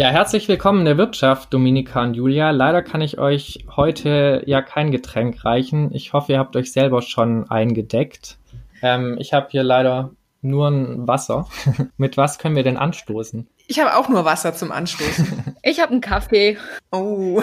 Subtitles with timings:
[0.00, 2.52] Ja, herzlich willkommen in der Wirtschaft, Dominika und Julia.
[2.52, 5.94] Leider kann ich euch heute ja kein Getränk reichen.
[5.94, 8.38] Ich hoffe, ihr habt euch selber schon eingedeckt.
[8.80, 11.50] Ähm, ich habe hier leider nur ein Wasser.
[11.98, 13.46] Mit was können wir denn anstoßen?
[13.66, 15.54] Ich habe auch nur Wasser zum Anstoßen.
[15.62, 16.56] ich habe einen Kaffee.
[16.90, 17.42] Oh.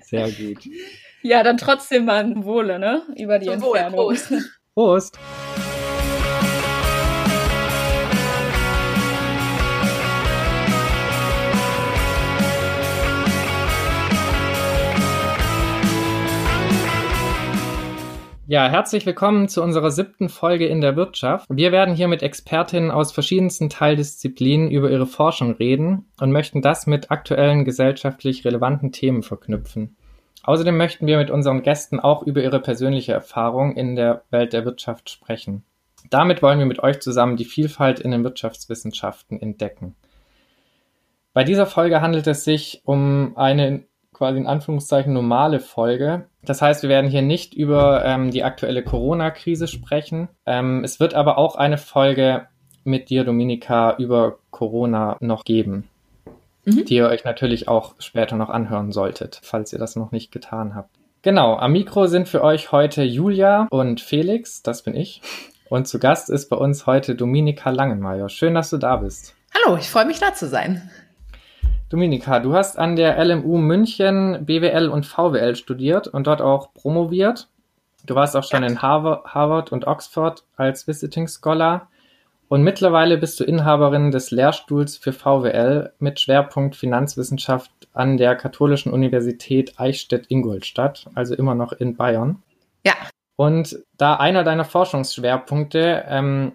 [0.00, 0.68] Sehr gut.
[1.22, 3.02] Ja, dann trotzdem mal ein Wohle, ne?
[3.16, 4.00] Über die Zum Entfernung.
[4.00, 4.32] Wohl, Prost.
[4.74, 5.18] Prost.
[18.46, 21.46] Ja, herzlich willkommen zu unserer siebten Folge in der Wirtschaft.
[21.48, 26.86] Wir werden hier mit Expertinnen aus verschiedensten Teildisziplinen über ihre Forschung reden und möchten das
[26.86, 29.96] mit aktuellen gesellschaftlich relevanten Themen verknüpfen.
[30.42, 34.66] Außerdem möchten wir mit unseren Gästen auch über ihre persönliche Erfahrung in der Welt der
[34.66, 35.64] Wirtschaft sprechen.
[36.10, 39.94] Damit wollen wir mit euch zusammen die Vielfalt in den Wirtschaftswissenschaften entdecken.
[41.32, 43.84] Bei dieser Folge handelt es sich um eine
[44.14, 46.24] quasi in Anführungszeichen normale Folge.
[46.42, 50.28] Das heißt, wir werden hier nicht über ähm, die aktuelle Corona-Krise sprechen.
[50.46, 52.46] Ähm, es wird aber auch eine Folge
[52.84, 55.88] mit dir, Dominika, über Corona noch geben,
[56.64, 56.84] mhm.
[56.84, 60.74] die ihr euch natürlich auch später noch anhören solltet, falls ihr das noch nicht getan
[60.74, 60.90] habt.
[61.22, 65.22] Genau, am Mikro sind für euch heute Julia und Felix, das bin ich.
[65.70, 68.28] Und zu Gast ist bei uns heute Dominika Langenmeier.
[68.28, 69.34] Schön, dass du da bist.
[69.54, 70.90] Hallo, ich freue mich da zu sein.
[71.88, 77.48] Dominika, du hast an der LMU München BWL und VWL studiert und dort auch promoviert.
[78.06, 78.68] Du warst auch schon ja.
[78.68, 81.88] in Harvard und Oxford als Visiting Scholar
[82.48, 88.92] und mittlerweile bist du Inhaberin des Lehrstuhls für VWL mit Schwerpunkt Finanzwissenschaft an der Katholischen
[88.92, 92.42] Universität Eichstätt-Ingolstadt, also immer noch in Bayern.
[92.84, 92.94] Ja.
[93.36, 96.52] Und da einer deiner Forschungsschwerpunkte ähm,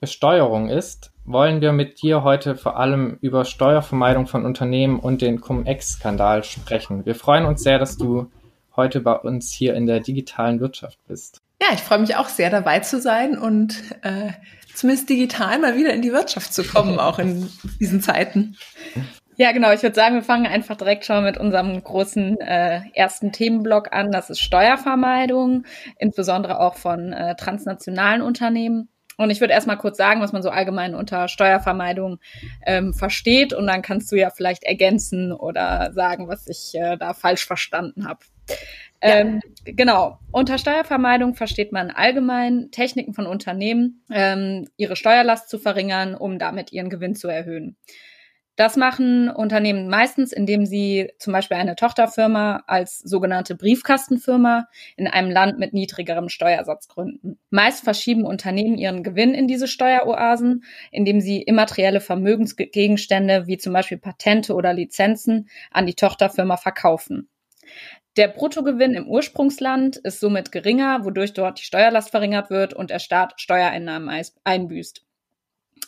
[0.00, 5.40] Besteuerung ist, wollen wir mit dir heute vor allem über Steuervermeidung von Unternehmen und den
[5.40, 7.06] Cum-Ex-Skandal sprechen.
[7.06, 8.30] Wir freuen uns sehr, dass du
[8.76, 11.38] heute bei uns hier in der digitalen Wirtschaft bist.
[11.60, 14.32] Ja, ich freue mich auch sehr dabei zu sein und äh,
[14.74, 18.56] zumindest digital mal wieder in die Wirtschaft zu kommen, auch in diesen Zeiten.
[19.36, 19.72] Ja, genau.
[19.72, 24.10] Ich würde sagen, wir fangen einfach direkt schon mit unserem großen äh, ersten Themenblock an.
[24.10, 25.64] Das ist Steuervermeidung,
[25.98, 28.88] insbesondere auch von äh, transnationalen Unternehmen.
[29.16, 32.18] Und ich würde erstmal kurz sagen, was man so allgemein unter Steuervermeidung
[32.66, 33.52] ähm, versteht.
[33.52, 38.06] Und dann kannst du ja vielleicht ergänzen oder sagen, was ich äh, da falsch verstanden
[38.06, 38.20] habe.
[39.02, 39.16] Ja.
[39.16, 40.18] Ähm, genau.
[40.30, 46.72] Unter Steuervermeidung versteht man allgemein Techniken von Unternehmen, ähm, ihre Steuerlast zu verringern, um damit
[46.72, 47.76] ihren Gewinn zu erhöhen.
[48.56, 55.30] Das machen Unternehmen meistens, indem sie zum Beispiel eine Tochterfirma als sogenannte Briefkastenfirma in einem
[55.30, 57.38] Land mit niedrigerem Steuersatz gründen.
[57.48, 63.98] Meist verschieben Unternehmen ihren Gewinn in diese Steueroasen, indem sie immaterielle Vermögensgegenstände wie zum Beispiel
[63.98, 67.30] Patente oder Lizenzen an die Tochterfirma verkaufen.
[68.18, 72.98] Der Bruttogewinn im Ursprungsland ist somit geringer, wodurch dort die Steuerlast verringert wird und der
[72.98, 74.10] Staat Steuereinnahmen
[74.44, 75.06] einbüßt.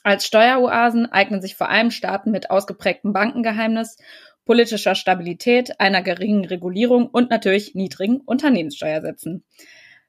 [0.04, 3.96] Als Steueroasen eignen sich vor allem Staaten mit ausgeprägtem Bankengeheimnis,
[4.44, 9.44] politischer Stabilität, einer geringen Regulierung und natürlich niedrigen Unternehmenssteuersätzen.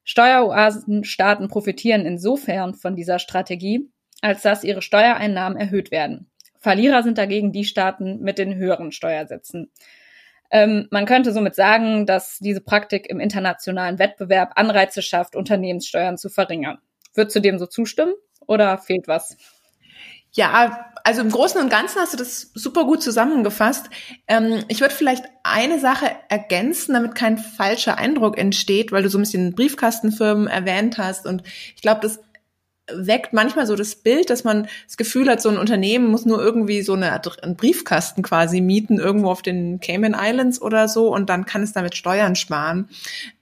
[0.03, 3.89] Steueroasenstaaten profitieren insofern von dieser Strategie,
[4.21, 6.29] als dass ihre Steuereinnahmen erhöht werden.
[6.59, 9.71] Verlierer sind dagegen die Staaten mit den höheren Steuersätzen.
[10.51, 16.27] Ähm, man könnte somit sagen, dass diese Praktik im internationalen Wettbewerb Anreize schafft, Unternehmenssteuern zu
[16.27, 16.79] verringern.
[17.13, 18.13] Würdest du dem so zustimmen
[18.45, 19.37] oder fehlt was?
[20.35, 23.89] Ja, also im Großen und Ganzen hast du das super gut zusammengefasst.
[24.27, 29.17] Ähm, ich würde vielleicht eine Sache ergänzen, damit kein falscher Eindruck entsteht, weil du so
[29.17, 31.25] ein bisschen Briefkastenfirmen erwähnt hast.
[31.25, 31.43] Und
[31.75, 32.19] ich glaube, das
[32.91, 36.41] weckt manchmal so das Bild, dass man das Gefühl hat, so ein Unternehmen muss nur
[36.41, 41.29] irgendwie so eine, einen Briefkasten quasi mieten, irgendwo auf den Cayman Islands oder so, und
[41.29, 42.89] dann kann es damit Steuern sparen.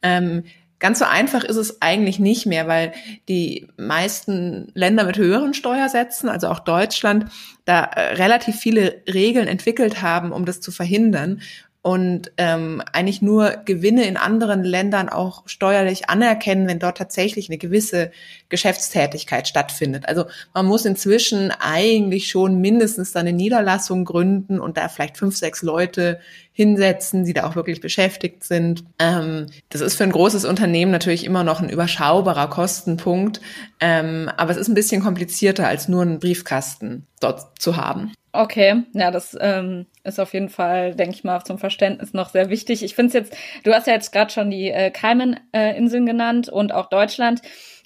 [0.01, 0.43] Ähm,
[0.83, 2.91] Ganz so einfach ist es eigentlich nicht mehr, weil
[3.29, 7.27] die meisten Länder mit höheren Steuersätzen, also auch Deutschland,
[7.63, 11.40] da äh, relativ viele Regeln entwickelt haben, um das zu verhindern
[11.84, 17.58] und ähm, eigentlich nur Gewinne in anderen Ländern auch steuerlich anerkennen, wenn dort tatsächlich eine
[17.58, 18.12] gewisse
[18.47, 20.08] Geschäftstätigkeit stattfindet.
[20.08, 25.62] Also man muss inzwischen eigentlich schon mindestens eine Niederlassung gründen und da vielleicht fünf, sechs
[25.62, 26.22] Leute
[26.53, 28.85] hinsetzen, die da auch wirklich beschäftigt sind.
[28.97, 33.41] Ähm, das ist für ein großes Unternehmen natürlich immer noch ein überschaubarer Kostenpunkt,
[33.82, 38.14] ähm, aber es ist ein bisschen komplizierter als nur einen Briefkasten dort zu haben.
[38.35, 42.50] Okay, ja, das ähm, ist auf jeden Fall, denke ich mal, zum Verständnis noch sehr
[42.50, 42.82] wichtig.
[42.82, 46.50] Ich finde es jetzt, du hast ja jetzt gerade schon die äh, Cayman-Inseln äh, genannt
[46.50, 47.44] und auch Deutschland.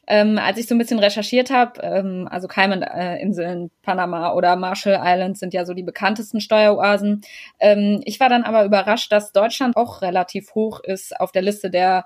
[0.10, 5.42] Ähm, als ich so ein bisschen recherchiert habe, ähm, also Cayman-Inseln, Panama oder Marshall Islands
[5.42, 7.24] sind ja so die bekanntesten Steueroasen.
[7.60, 11.70] Ähm, ich war dann aber überrascht, dass Deutschland auch relativ hoch ist auf der Liste
[11.70, 12.06] der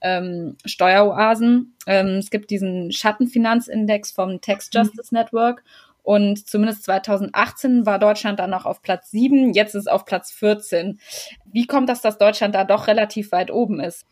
[0.00, 1.76] ähm, Steueroasen.
[1.88, 4.78] Ähm, es gibt diesen Schattenfinanzindex vom Tax mhm.
[4.78, 5.64] Justice Network
[6.02, 10.30] und zumindest 2018 war Deutschland dann noch auf Platz 7, jetzt ist es auf Platz
[10.32, 11.00] 14.
[11.44, 14.04] Wie kommt das, dass Deutschland da doch relativ weit oben ist?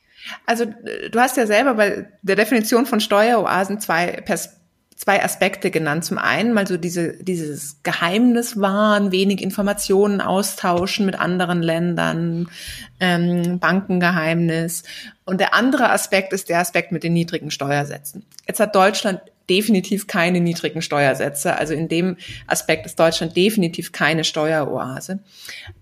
[0.47, 4.59] Also du hast ja selber bei der Definition von Steueroasen zwei Pers
[4.99, 6.05] zwei Aspekte genannt.
[6.05, 12.49] Zum einen mal so diese, dieses Geheimnis wahren, wenig Informationen austauschen mit anderen Ländern,
[12.99, 14.83] ähm, Bankengeheimnis.
[15.25, 18.27] Und der andere Aspekt ist der Aspekt mit den niedrigen Steuersätzen.
[18.47, 21.57] Jetzt hat Deutschland definitiv keine niedrigen Steuersätze.
[21.57, 22.17] Also in dem
[22.47, 25.21] Aspekt ist Deutschland definitiv keine Steueroase.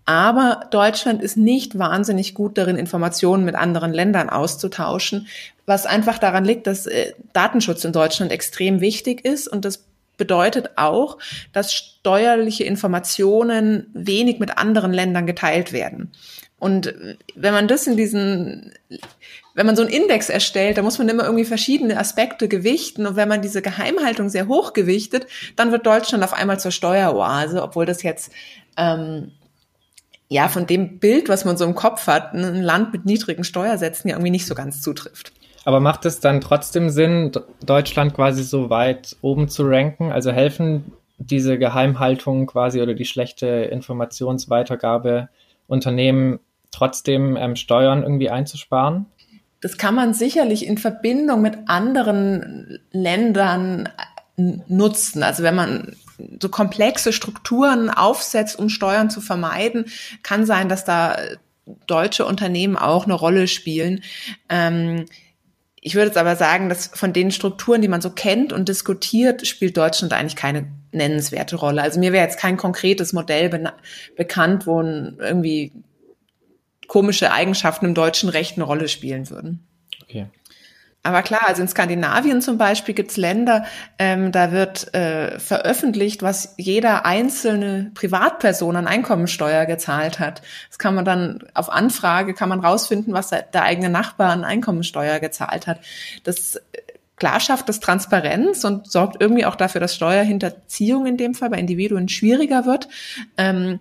[0.04, 5.26] Aber Deutschland ist nicht wahnsinnig gut darin, Informationen mit anderen Ländern auszutauschen,
[5.66, 9.84] was einfach daran liegt, dass äh, Datenschutz in Deutschland extrem wichtig ist und das
[10.16, 11.18] bedeutet auch,
[11.52, 16.12] dass steuerliche Informationen wenig mit anderen Ländern geteilt werden.
[16.58, 16.94] Und
[17.34, 18.72] wenn man das in diesen,
[19.54, 23.06] wenn man so einen Index erstellt, da muss man immer irgendwie verschiedene Aspekte gewichten.
[23.06, 27.62] Und wenn man diese Geheimhaltung sehr hoch gewichtet, dann wird Deutschland auf einmal zur Steueroase,
[27.62, 28.32] obwohl das jetzt
[28.78, 29.32] ähm,
[30.28, 34.08] ja von dem Bild, was man so im Kopf hat, ein Land mit niedrigen Steuersätzen
[34.08, 35.32] ja irgendwie nicht so ganz zutrifft.
[35.66, 37.32] Aber macht es dann trotzdem Sinn,
[37.64, 40.12] Deutschland quasi so weit oben zu ranken?
[40.12, 45.28] Also helfen diese Geheimhaltung quasi oder die schlechte Informationsweitergabe
[45.66, 46.38] Unternehmen
[46.70, 49.06] trotzdem ähm, Steuern irgendwie einzusparen?
[49.60, 53.88] Das kann man sicherlich in Verbindung mit anderen Ländern
[54.36, 55.22] äh, nutzen.
[55.22, 55.96] Also wenn man
[56.40, 59.86] so komplexe Strukturen aufsetzt, um Steuern zu vermeiden,
[60.22, 61.16] kann sein, dass da
[61.86, 64.02] deutsche Unternehmen auch eine Rolle spielen.
[64.48, 65.06] Ähm,
[65.80, 69.46] ich würde jetzt aber sagen, dass von den Strukturen, die man so kennt und diskutiert,
[69.46, 71.82] spielt Deutschland eigentlich keine nennenswerte Rolle.
[71.82, 73.70] Also mir wäre jetzt kein konkretes Modell
[74.16, 75.72] bekannt, wo irgendwie
[76.86, 79.66] komische Eigenschaften im deutschen Recht eine Rolle spielen würden.
[80.02, 80.26] Okay.
[81.06, 83.64] Aber klar, also in Skandinavien zum Beispiel gibt's Länder,
[83.96, 90.42] ähm, da wird äh, veröffentlicht, was jeder einzelne Privatperson an Einkommensteuer gezahlt hat.
[90.68, 94.42] Das kann man dann auf Anfrage kann man rausfinden, was der, der eigene Nachbar an
[94.42, 95.78] Einkommensteuer gezahlt hat.
[96.24, 96.60] Das äh,
[97.14, 101.58] klar schafft das Transparenz und sorgt irgendwie auch dafür, dass Steuerhinterziehung in dem Fall bei
[101.58, 102.88] Individuen schwieriger wird.
[103.36, 103.78] Ähm,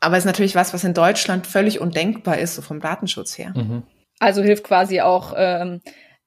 [0.00, 3.52] aber es ist natürlich was, was in Deutschland völlig undenkbar ist, so vom Datenschutz her.
[3.54, 3.82] Mhm.
[4.18, 5.80] Also hilft quasi auch ähm,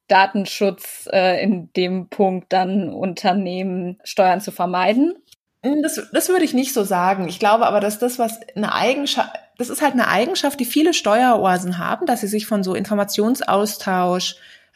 [0.07, 5.15] Datenschutz äh, in dem Punkt dann Unternehmen Steuern zu vermeiden?
[5.63, 7.27] Hm, das, das würde ich nicht so sagen.
[7.27, 10.93] Ich glaube aber, dass das, was eine Eigenschaft, das ist halt eine Eigenschaft, die viele
[10.93, 14.35] Steueroasen haben, dass sie sich von so Informationsaustausch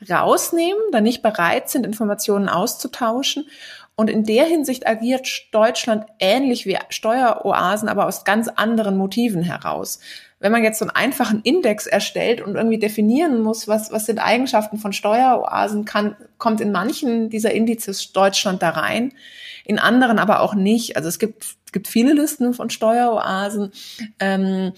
[0.10, 3.48] rausnehmen, dann nicht bereit sind, Informationen auszutauschen
[3.98, 10.00] und in der Hinsicht agiert Deutschland ähnlich wie Steueroasen, aber aus ganz anderen Motiven heraus.
[10.40, 14.20] Wenn man jetzt so einen einfachen Index erstellt und irgendwie definieren muss, was, was sind
[14.20, 19.14] Eigenschaften von Steueroasen, kann, kommt in manchen dieser Indizes Deutschland da rein,
[19.66, 20.96] in anderen aber auch nicht.
[20.96, 23.72] Also es gibt, gibt viele Listen von Steueroasen.
[24.20, 24.74] Ähm,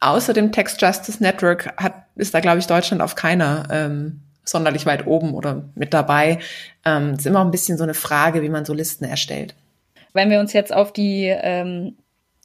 [0.00, 4.86] außer dem Tax Justice Network hat, ist da, glaube ich, Deutschland auf keiner ähm, sonderlich
[4.86, 6.38] weit oben oder mit dabei.
[6.84, 9.54] Ähm, ist immer ein bisschen so eine Frage, wie man so Listen erstellt.
[10.12, 11.96] Wenn wir uns jetzt auf die ähm,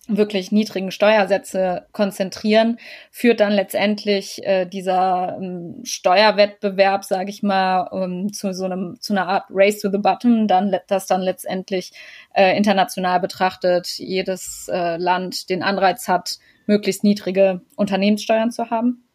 [0.07, 2.77] wirklich niedrigen Steuersätze konzentrieren,
[3.09, 9.13] führt dann letztendlich äh, dieser ähm, Steuerwettbewerb, sage ich mal, ähm, zu so einem zu
[9.13, 11.93] einer Art Race to the Bottom, dann das dann letztendlich
[12.33, 19.05] äh, international betrachtet jedes äh, Land den Anreiz hat, möglichst niedrige Unternehmenssteuern zu haben?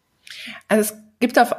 [0.69, 1.55] Also es gibt auf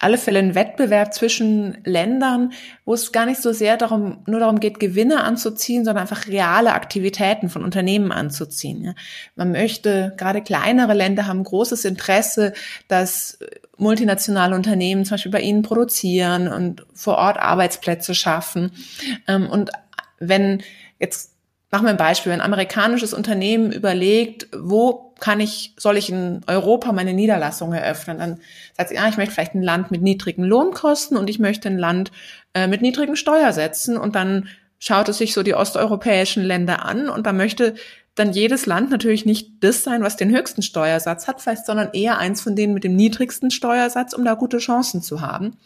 [0.00, 2.52] alle Fälle ein Wettbewerb zwischen Ländern,
[2.86, 6.72] wo es gar nicht so sehr darum, nur darum geht, Gewinne anzuziehen, sondern einfach reale
[6.72, 8.82] Aktivitäten von Unternehmen anzuziehen.
[8.82, 8.94] Ja.
[9.36, 12.54] Man möchte, gerade kleinere Länder haben großes Interesse,
[12.88, 13.38] dass
[13.76, 18.72] multinationale Unternehmen zum Beispiel bei ihnen produzieren und vor Ort Arbeitsplätze schaffen.
[19.28, 19.70] Ähm, und
[20.18, 20.62] wenn
[20.98, 21.32] jetzt
[21.70, 22.32] Machen wir ein Beispiel.
[22.32, 28.18] Wenn ein amerikanisches Unternehmen überlegt, wo kann ich, soll ich in Europa meine Niederlassung eröffnen,
[28.18, 28.40] dann
[28.76, 31.78] sagt sie, ja, ich möchte vielleicht ein Land mit niedrigen Lohnkosten und ich möchte ein
[31.78, 32.10] Land
[32.54, 34.48] äh, mit niedrigen Steuersätzen und dann
[34.78, 37.74] schaut es sich so die osteuropäischen Länder an und da möchte
[38.16, 42.18] dann jedes Land natürlich nicht das sein, was den höchsten Steuersatz hat, vielleicht, sondern eher
[42.18, 45.56] eins von denen mit dem niedrigsten Steuersatz, um da gute Chancen zu haben.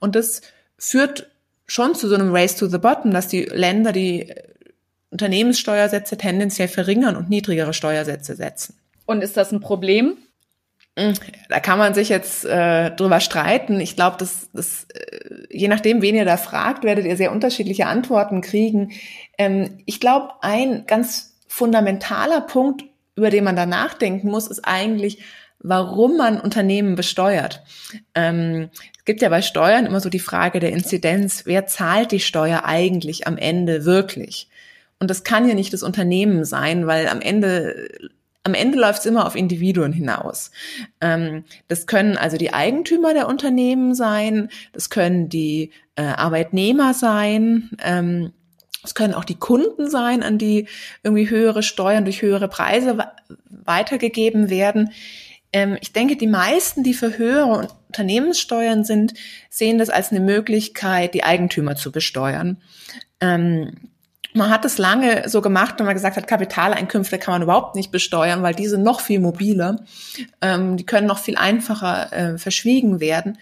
[0.00, 0.40] Und das
[0.76, 1.30] führt
[1.66, 4.34] schon zu so einem Race to the Bottom, dass die Länder, die
[5.14, 8.74] Unternehmenssteuersätze tendenziell verringern und niedrigere Steuersätze setzen.
[9.06, 10.16] Und ist das ein Problem?
[10.98, 11.14] Hm,
[11.48, 13.78] da kann man sich jetzt äh, drüber streiten.
[13.78, 17.86] Ich glaube, dass das, äh, je nachdem, wen ihr da fragt, werdet ihr sehr unterschiedliche
[17.86, 18.90] Antworten kriegen.
[19.38, 22.82] Ähm, ich glaube, ein ganz fundamentaler Punkt,
[23.14, 25.22] über den man da nachdenken muss, ist eigentlich,
[25.60, 27.62] warum man Unternehmen besteuert.
[28.16, 28.68] Ähm,
[28.98, 32.64] es gibt ja bei Steuern immer so die Frage der Inzidenz, wer zahlt die Steuer
[32.64, 34.48] eigentlich am Ende wirklich?
[35.04, 37.88] Und das kann ja nicht das Unternehmen sein, weil am Ende
[38.42, 40.50] am Ende läuft es immer auf Individuen hinaus.
[41.02, 47.68] Ähm, das können also die Eigentümer der Unternehmen sein, das können die äh, Arbeitnehmer sein,
[47.82, 48.32] ähm,
[48.82, 50.68] es können auch die Kunden sein, an die
[51.02, 52.96] irgendwie höhere Steuern durch höhere Preise
[53.48, 54.90] weitergegeben werden.
[55.52, 59.12] Ähm, ich denke, die meisten, die für höhere Unternehmenssteuern sind,
[59.50, 62.62] sehen das als eine Möglichkeit, die Eigentümer zu besteuern.
[64.36, 67.92] Man hat es lange so gemacht, wenn man gesagt hat, Kapitaleinkünfte kann man überhaupt nicht
[67.92, 69.84] besteuern, weil diese noch viel mobiler,
[70.40, 73.38] ähm, die können noch viel einfacher äh, verschwiegen werden.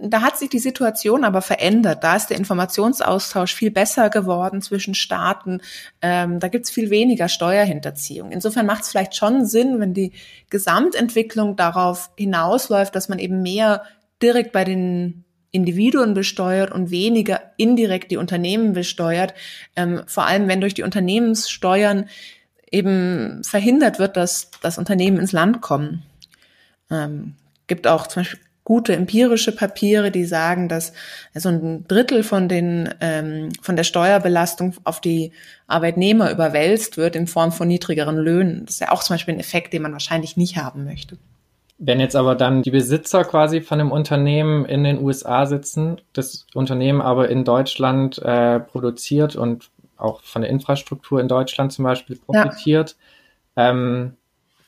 [0.00, 2.04] Da hat sich die Situation aber verändert.
[2.04, 5.60] Da ist der Informationsaustausch viel besser geworden zwischen Staaten.
[6.00, 8.30] Ähm, da gibt's viel weniger Steuerhinterziehung.
[8.30, 10.12] Insofern macht es vielleicht schon Sinn, wenn die
[10.50, 13.82] Gesamtentwicklung darauf hinausläuft, dass man eben mehr
[14.22, 19.34] direkt bei den Individuen besteuert und weniger indirekt die Unternehmen besteuert.
[19.76, 22.08] Ähm, vor allem, wenn durch die Unternehmenssteuern
[22.70, 26.02] eben verhindert wird, dass das Unternehmen ins Land kommen.
[26.90, 27.34] Ähm,
[27.66, 30.92] gibt auch zum Beispiel gute empirische Papiere, die sagen, dass
[31.34, 35.32] so ein Drittel von den ähm, von der Steuerbelastung auf die
[35.66, 38.64] Arbeitnehmer überwälzt wird in Form von niedrigeren Löhnen.
[38.64, 41.18] Das ist ja auch zum Beispiel ein Effekt, den man wahrscheinlich nicht haben möchte.
[41.84, 46.46] Wenn jetzt aber dann die Besitzer quasi von dem Unternehmen in den USA sitzen, das
[46.54, 52.20] Unternehmen aber in Deutschland äh, produziert und auch von der Infrastruktur in Deutschland zum Beispiel
[52.24, 52.94] profitiert,
[53.56, 53.70] ja.
[53.70, 54.16] ähm,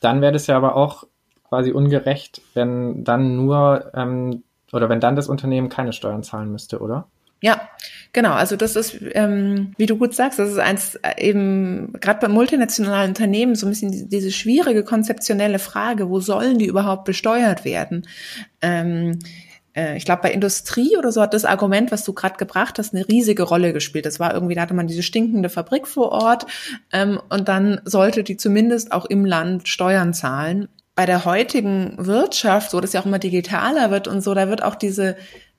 [0.01, 1.05] dann wäre das ja aber auch
[1.47, 4.43] quasi ungerecht, wenn dann nur ähm,
[4.73, 7.07] oder wenn dann das Unternehmen keine Steuern zahlen müsste, oder?
[7.45, 7.69] Ja,
[8.11, 8.31] genau.
[8.31, 12.27] Also das ist, ähm, wie du gut sagst, das ist eins äh, eben gerade bei
[12.27, 17.63] multinationalen Unternehmen so ein bisschen die, diese schwierige konzeptionelle Frage: Wo sollen die überhaupt besteuert
[17.63, 18.07] werden?
[18.63, 19.19] Ähm,
[19.75, 22.95] äh, ich glaube, bei Industrie oder so hat das Argument, was du gerade gebracht hast,
[22.95, 24.07] eine riesige Rolle gespielt.
[24.07, 26.47] Das war irgendwie, da hatte man diese stinkende Fabrik vor Ort
[26.91, 30.67] ähm, und dann sollte die zumindest auch im Land Steuern zahlen.
[30.95, 34.63] Bei der heutigen Wirtschaft, so dass ja auch immer digitaler wird und so, da wird
[34.63, 35.15] auch diese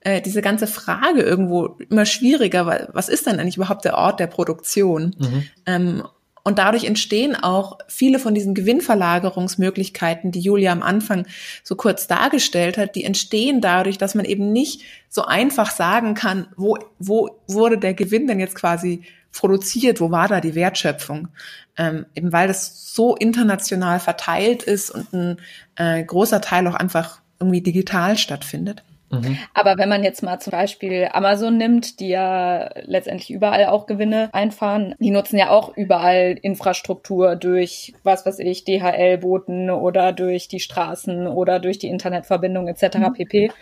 [0.06, 4.20] äh, diese ganze Frage irgendwo immer schwieriger, weil was ist denn eigentlich überhaupt der Ort
[4.20, 5.16] der Produktion?
[5.18, 5.44] Mhm.
[5.66, 6.02] Ähm,
[6.44, 11.26] und dadurch entstehen auch viele von diesen Gewinnverlagerungsmöglichkeiten, die Julia am Anfang
[11.64, 16.46] so kurz dargestellt hat, die entstehen dadurch, dass man eben nicht so einfach sagen kann,
[16.56, 21.30] wo, wo wurde der Gewinn denn jetzt quasi produziert, wo war da die Wertschöpfung?
[21.76, 25.36] Ähm, eben weil das so international verteilt ist und ein
[25.74, 28.84] äh, großer Teil auch einfach irgendwie digital stattfindet.
[29.10, 29.38] Mhm.
[29.54, 34.30] Aber wenn man jetzt mal zum Beispiel Amazon nimmt, die ja letztendlich überall auch Gewinne
[34.32, 40.60] einfahren, die nutzen ja auch überall Infrastruktur durch, was weiß ich, DHL-Boten oder durch die
[40.60, 42.98] Straßen oder durch die Internetverbindung etc.
[42.98, 43.12] Mhm.
[43.12, 43.52] pp.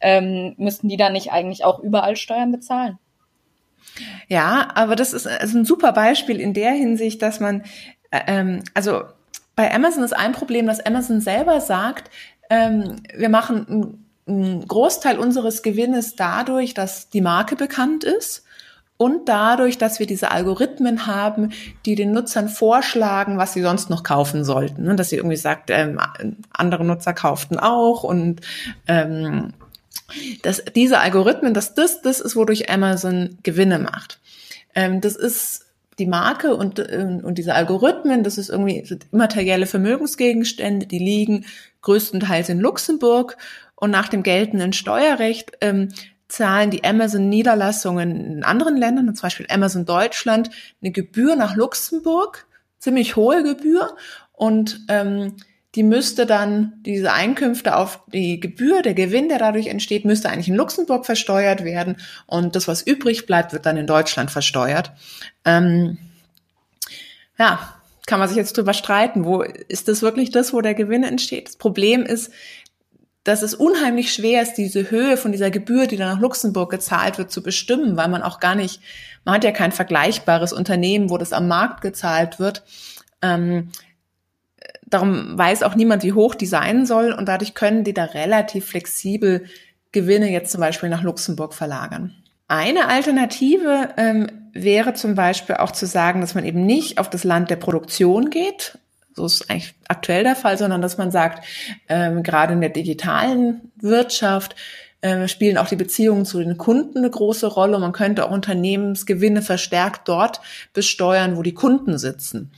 [0.00, 2.98] Ähm, müssten die dann nicht eigentlich auch überall Steuern bezahlen?
[4.28, 7.62] Ja, aber das ist also ein super Beispiel in der Hinsicht, dass man,
[8.10, 9.02] äh, ähm, also
[9.54, 12.10] bei Amazon ist ein Problem, dass Amazon selber sagt,
[12.50, 18.44] ähm, wir machen ein Großteil unseres Gewinnes dadurch, dass die Marke bekannt ist
[18.96, 21.50] und dadurch, dass wir diese Algorithmen haben,
[21.86, 24.84] die den Nutzern vorschlagen, was sie sonst noch kaufen sollten.
[24.84, 24.94] Ne?
[24.94, 25.98] Dass sie irgendwie sagt, ähm,
[26.52, 28.40] andere Nutzer kauften auch und
[28.86, 29.54] ähm,
[30.42, 34.20] dass diese Algorithmen, dass das das ist, wodurch Amazon Gewinne macht.
[34.74, 35.66] Ähm, das ist
[35.98, 41.44] die Marke und, äh, und diese Algorithmen, das ist irgendwie immaterielle Vermögensgegenstände, die liegen
[41.82, 43.36] größtenteils in Luxemburg
[43.82, 45.88] und nach dem geltenden Steuerrecht ähm,
[46.28, 52.46] zahlen die Amazon-Niederlassungen in anderen Ländern, zum Beispiel Amazon Deutschland, eine Gebühr nach Luxemburg,
[52.78, 53.96] ziemlich hohe Gebühr.
[54.34, 55.34] Und ähm,
[55.74, 60.48] die müsste dann diese Einkünfte auf die Gebühr, der Gewinn, der dadurch entsteht, müsste eigentlich
[60.48, 61.96] in Luxemburg versteuert werden.
[62.26, 64.92] Und das, was übrig bleibt, wird dann in Deutschland versteuert.
[65.44, 65.98] Ähm,
[67.36, 71.02] ja, kann man sich jetzt drüber streiten, wo ist das wirklich das, wo der Gewinn
[71.02, 71.48] entsteht?
[71.48, 72.32] Das Problem ist,
[73.24, 77.18] dass es unheimlich schwer ist, diese Höhe von dieser Gebühr, die dann nach Luxemburg gezahlt
[77.18, 78.80] wird, zu bestimmen, weil man auch gar nicht,
[79.24, 82.64] man hat ja kein vergleichbares Unternehmen, wo das am Markt gezahlt wird.
[83.20, 83.70] Ähm,
[84.86, 88.66] darum weiß auch niemand, wie hoch die sein soll und dadurch können die da relativ
[88.66, 89.44] flexibel
[89.92, 92.14] Gewinne jetzt zum Beispiel nach Luxemburg verlagern.
[92.48, 97.24] Eine Alternative ähm, wäre zum Beispiel auch zu sagen, dass man eben nicht auf das
[97.24, 98.78] Land der Produktion geht,
[99.14, 101.44] so ist eigentlich aktuell der Fall, sondern dass man sagt,
[101.88, 104.56] ähm, gerade in der digitalen Wirtschaft
[105.02, 107.78] äh, spielen auch die Beziehungen zu den Kunden eine große Rolle.
[107.78, 110.40] Man könnte auch Unternehmensgewinne verstärkt dort
[110.72, 112.52] besteuern, wo die Kunden sitzen.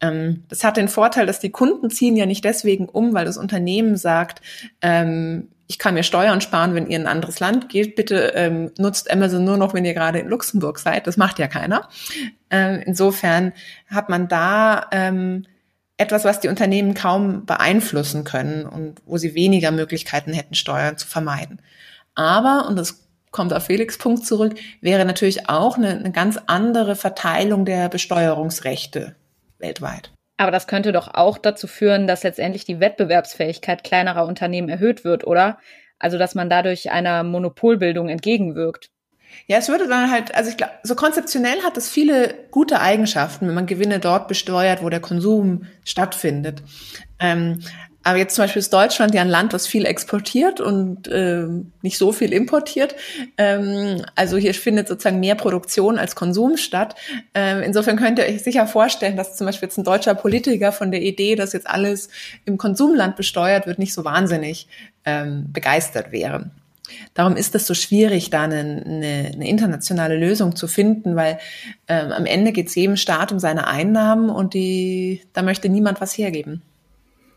[0.00, 3.36] Ähm, das hat den Vorteil, dass die Kunden ziehen ja nicht deswegen um, weil das
[3.36, 4.40] Unternehmen sagt,
[4.80, 7.94] ähm, ich kann mir Steuern sparen, wenn ihr in ein anderes Land geht.
[7.94, 11.06] Bitte ähm, nutzt Amazon nur noch, wenn ihr gerade in Luxemburg seid.
[11.06, 11.88] Das macht ja keiner.
[12.48, 13.52] Ähm, insofern
[13.88, 15.44] hat man da ähm,
[15.98, 21.06] etwas, was die Unternehmen kaum beeinflussen können und wo sie weniger Möglichkeiten hätten, Steuern zu
[21.06, 21.60] vermeiden.
[22.14, 26.96] Aber, und das kommt auf Felix Punkt zurück, wäre natürlich auch eine, eine ganz andere
[26.96, 29.16] Verteilung der Besteuerungsrechte
[29.58, 30.12] weltweit.
[30.38, 35.26] Aber das könnte doch auch dazu führen, dass letztendlich die Wettbewerbsfähigkeit kleinerer Unternehmen erhöht wird,
[35.26, 35.58] oder?
[35.98, 38.90] Also, dass man dadurch einer Monopolbildung entgegenwirkt.
[39.46, 43.46] Ja, es würde dann halt, also ich glaube, so konzeptionell hat es viele gute Eigenschaften,
[43.46, 46.62] wenn man Gewinne dort besteuert, wo der Konsum stattfindet.
[47.18, 47.60] Ähm,
[48.08, 51.46] aber jetzt zum Beispiel ist Deutschland ja ein Land, das viel exportiert und äh,
[51.82, 52.94] nicht so viel importiert.
[53.36, 56.94] Ähm, also hier findet sozusagen mehr Produktion als Konsum statt.
[57.34, 60.90] Ähm, insofern könnt ihr euch sicher vorstellen, dass zum Beispiel jetzt ein deutscher Politiker von
[60.90, 62.08] der Idee, dass jetzt alles
[62.46, 64.68] im Konsumland besteuert wird, nicht so wahnsinnig
[65.04, 66.50] ähm, begeistert wäre.
[67.14, 71.38] Darum ist es so schwierig, da eine, eine, eine internationale Lösung zu finden, weil
[71.88, 76.00] ähm, am Ende geht es jedem Staat um seine Einnahmen und die, da möchte niemand
[76.00, 76.62] was hergeben.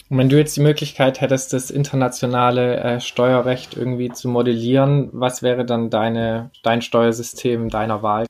[0.10, 5.41] Und wenn du jetzt die Möglichkeit hättest, das internationale äh, Steuerrecht irgendwie zu modellieren, was
[5.41, 8.25] wäre dann deine, dein Steuersystem deiner Wahl?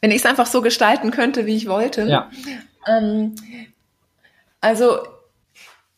[0.00, 2.06] Wenn ich es einfach so gestalten könnte, wie ich wollte.
[2.06, 2.28] Ja.
[2.88, 3.36] Ähm,
[4.60, 4.98] also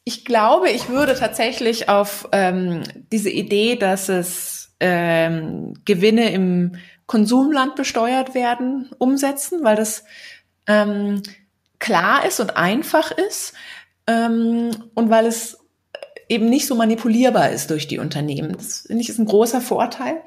[0.04, 4.53] ich glaube, ich würde tatsächlich auf ähm, diese Idee, dass es
[4.84, 6.76] ähm, Gewinne im
[7.06, 10.04] Konsumland besteuert werden, umsetzen, weil das
[10.66, 11.22] ähm,
[11.78, 13.54] klar ist und einfach ist
[14.06, 15.58] ähm, und weil es
[16.28, 18.52] eben nicht so manipulierbar ist durch die Unternehmen.
[18.52, 20.20] Das finde ich ist ein großer Vorteil.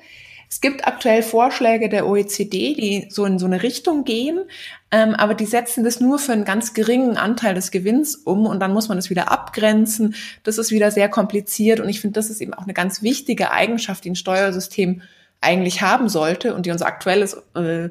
[0.49, 4.45] Es gibt aktuell Vorschläge der OECD, die so in so eine Richtung gehen,
[4.91, 8.61] ähm, aber die setzen das nur für einen ganz geringen Anteil des Gewinns um und
[8.61, 10.15] dann muss man es wieder abgrenzen.
[10.43, 13.51] Das ist wieder sehr kompliziert und ich finde, das ist eben auch eine ganz wichtige
[13.51, 15.01] Eigenschaft, die ein Steuersystem
[15.41, 17.89] eigentlich haben sollte und die unser aktuelles äh,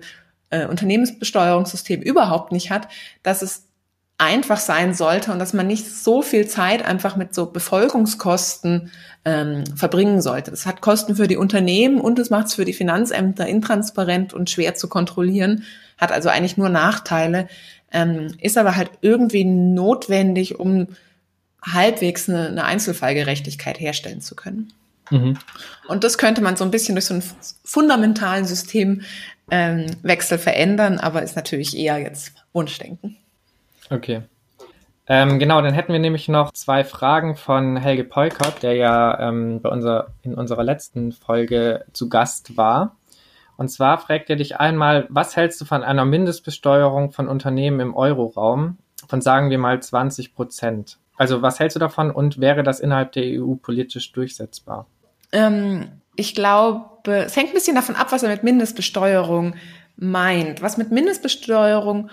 [0.51, 2.89] äh, Unternehmensbesteuerungssystem überhaupt nicht hat,
[3.23, 3.66] dass es
[4.19, 8.91] einfach sein sollte und dass man nicht so viel Zeit einfach mit so Befolgungskosten
[9.27, 10.51] ähm, verbringen sollte.
[10.51, 14.49] Das hat Kosten für die Unternehmen und es macht es für die Finanzämter intransparent und
[14.49, 15.65] schwer zu kontrollieren,
[15.99, 17.49] hat also eigentlich nur Nachteile,
[17.93, 20.89] ähm, ist aber halt irgendwie notwendig, um
[21.63, 24.73] halbwegs eine, eine Einzelfallgerechtigkeit herstellen zu können.
[25.11, 25.37] Mhm.
[25.89, 27.23] Und das könnte man so ein bisschen durch so einen
[27.65, 29.05] fundamentalen Systemwechsel
[29.51, 33.17] ähm, verändern, aber ist natürlich eher jetzt Wunschdenken.
[33.91, 34.23] Okay.
[35.09, 39.61] Ähm, genau, dann hätten wir nämlich noch zwei Fragen von Helge Peukert, der ja ähm,
[39.61, 42.97] bei unser, in unserer letzten Folge zu Gast war.
[43.57, 47.95] Und zwar fragt er dich einmal, was hältst du von einer Mindestbesteuerung von Unternehmen im
[47.95, 50.99] Euroraum von sagen wir mal 20 Prozent?
[51.17, 54.87] Also was hältst du davon und wäre das innerhalb der EU politisch durchsetzbar?
[55.33, 59.55] Ähm, ich glaube, es hängt ein bisschen davon ab, was er mit Mindestbesteuerung
[59.97, 60.61] meint.
[60.63, 62.11] Was mit Mindestbesteuerung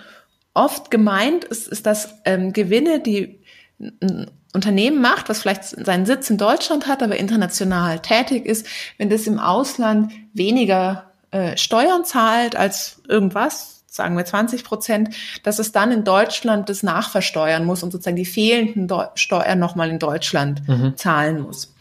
[0.54, 3.40] oft gemeint ist, ist, dass ähm, Gewinne, die
[3.78, 8.66] ein Unternehmen macht, was vielleicht seinen Sitz in Deutschland hat, aber international tätig ist,
[8.98, 15.10] wenn das im Ausland weniger äh, Steuern zahlt als irgendwas, sagen wir 20 Prozent,
[15.42, 19.90] dass es dann in Deutschland das nachversteuern muss und sozusagen die fehlenden Deu Steuern nochmal
[19.90, 20.96] in Deutschland mhm.
[20.96, 21.74] zahlen muss.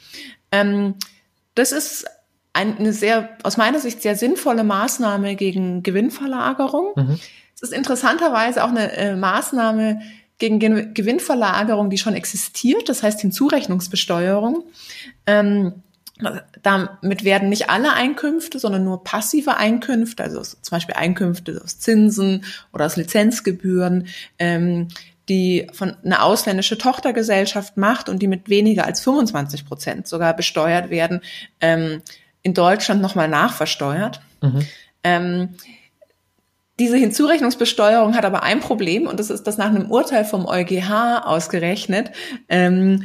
[0.51, 0.95] Ähm,
[1.53, 2.05] das ist
[2.53, 6.93] eine sehr, aus meiner Sicht sehr sinnvolle Maßnahme gegen Gewinnverlagerung.
[6.95, 7.19] Mhm
[7.63, 10.01] ist interessanterweise auch eine äh, Maßnahme
[10.37, 14.63] gegen Ge Gewinnverlagerung, die schon existiert, das heißt Hinzurechnungsbesteuerung.
[15.25, 15.83] Ähm,
[16.61, 22.45] damit werden nicht alle Einkünfte, sondern nur passive Einkünfte, also zum Beispiel Einkünfte aus Zinsen
[22.71, 24.89] oder aus Lizenzgebühren, ähm,
[25.27, 30.89] die von einer ausländische Tochtergesellschaft macht und die mit weniger als 25 Prozent sogar besteuert
[30.89, 31.21] werden,
[31.61, 32.01] ähm,
[32.41, 34.21] in Deutschland nochmal nachversteuert.
[34.41, 34.67] Mhm.
[35.03, 35.49] Ähm,
[36.79, 41.21] diese Hinzurechnungsbesteuerung hat aber ein Problem und das ist, dass nach einem Urteil vom EuGH
[41.23, 42.11] ausgerechnet,
[42.49, 43.03] ähm,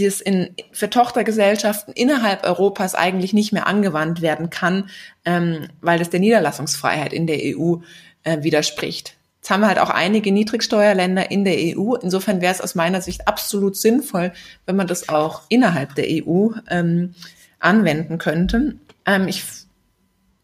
[0.00, 4.90] es in, für Tochtergesellschaften innerhalb Europas eigentlich nicht mehr angewandt werden kann,
[5.24, 7.76] ähm, weil das der Niederlassungsfreiheit in der EU
[8.22, 9.14] äh, widerspricht.
[9.40, 11.94] Jetzt haben wir halt auch einige Niedrigsteuerländer in der EU.
[11.94, 14.32] Insofern wäre es aus meiner Sicht absolut sinnvoll,
[14.66, 17.14] wenn man das auch innerhalb der EU ähm,
[17.60, 18.74] anwenden könnte.
[19.06, 19.44] Ähm, ich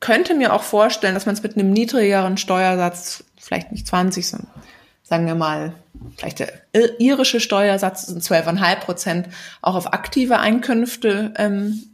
[0.05, 4.51] könnte mir auch vorstellen, dass man es mit einem niedrigeren Steuersatz, vielleicht nicht 20, sondern
[5.03, 5.73] sagen wir mal,
[6.19, 6.53] vielleicht der
[6.99, 9.29] irische Steuersatz sind 12,5 Prozent
[9.63, 11.85] auch auf aktive Einkünfte ähm,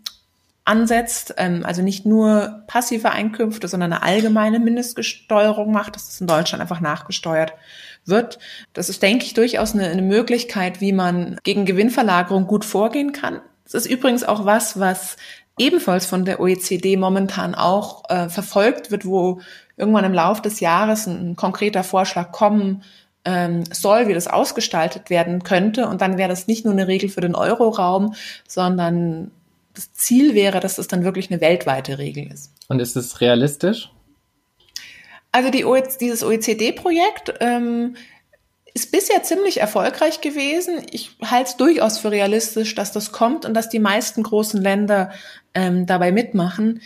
[0.64, 6.26] ansetzt, ähm, also nicht nur passive Einkünfte, sondern eine allgemeine Mindestgesteuerung macht, dass das in
[6.26, 7.52] Deutschland einfach nachgesteuert
[8.06, 8.40] wird.
[8.72, 13.40] Das ist, denke ich, durchaus eine, eine Möglichkeit, wie man gegen Gewinnverlagerung gut vorgehen kann.
[13.70, 15.16] Das ist übrigens auch was, was
[15.60, 19.40] ebenfalls von der OECD momentan auch äh, verfolgt wird, wo
[19.76, 22.82] irgendwann im Laufe des Jahres ein, ein konkreter Vorschlag kommen
[23.24, 25.86] ähm, soll, wie das ausgestaltet werden könnte.
[25.86, 28.14] Und dann wäre das nicht nur eine Regel für den Euroraum,
[28.48, 29.30] sondern
[29.74, 32.52] das Ziel wäre, dass das dann wirklich eine weltweite Regel ist.
[32.68, 33.90] Und ist es realistisch?
[35.32, 37.96] Also die OE dieses OECD-Projekt ähm,
[38.74, 40.82] ist bisher ziemlich erfolgreich gewesen.
[40.90, 45.10] Ich halte es durchaus für realistisch, dass das kommt und dass die meisten großen Länder
[45.54, 46.80] ähm, dabei mitmachen.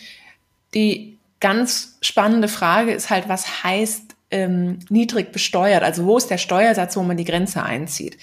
[0.74, 5.82] Die ganz spannende Frage ist halt, was heißt ähm, niedrig besteuert?
[5.82, 8.16] Also wo ist der Steuersatz, wo man die Grenze einzieht?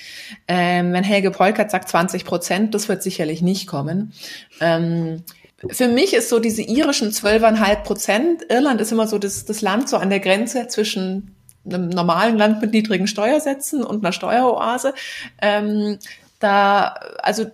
[0.47, 4.13] Ähm, wenn Helge Polkert sagt 20 Prozent, das wird sicherlich nicht kommen.
[4.60, 5.24] Ähm,
[5.69, 9.88] für mich ist so diese irischen 12,5 Prozent, Irland ist immer so das, das Land
[9.88, 14.93] so an der Grenze zwischen einem normalen Land mit niedrigen Steuersätzen und einer Steueroase.
[15.41, 16.00] Ähm,
[16.39, 17.45] da, also,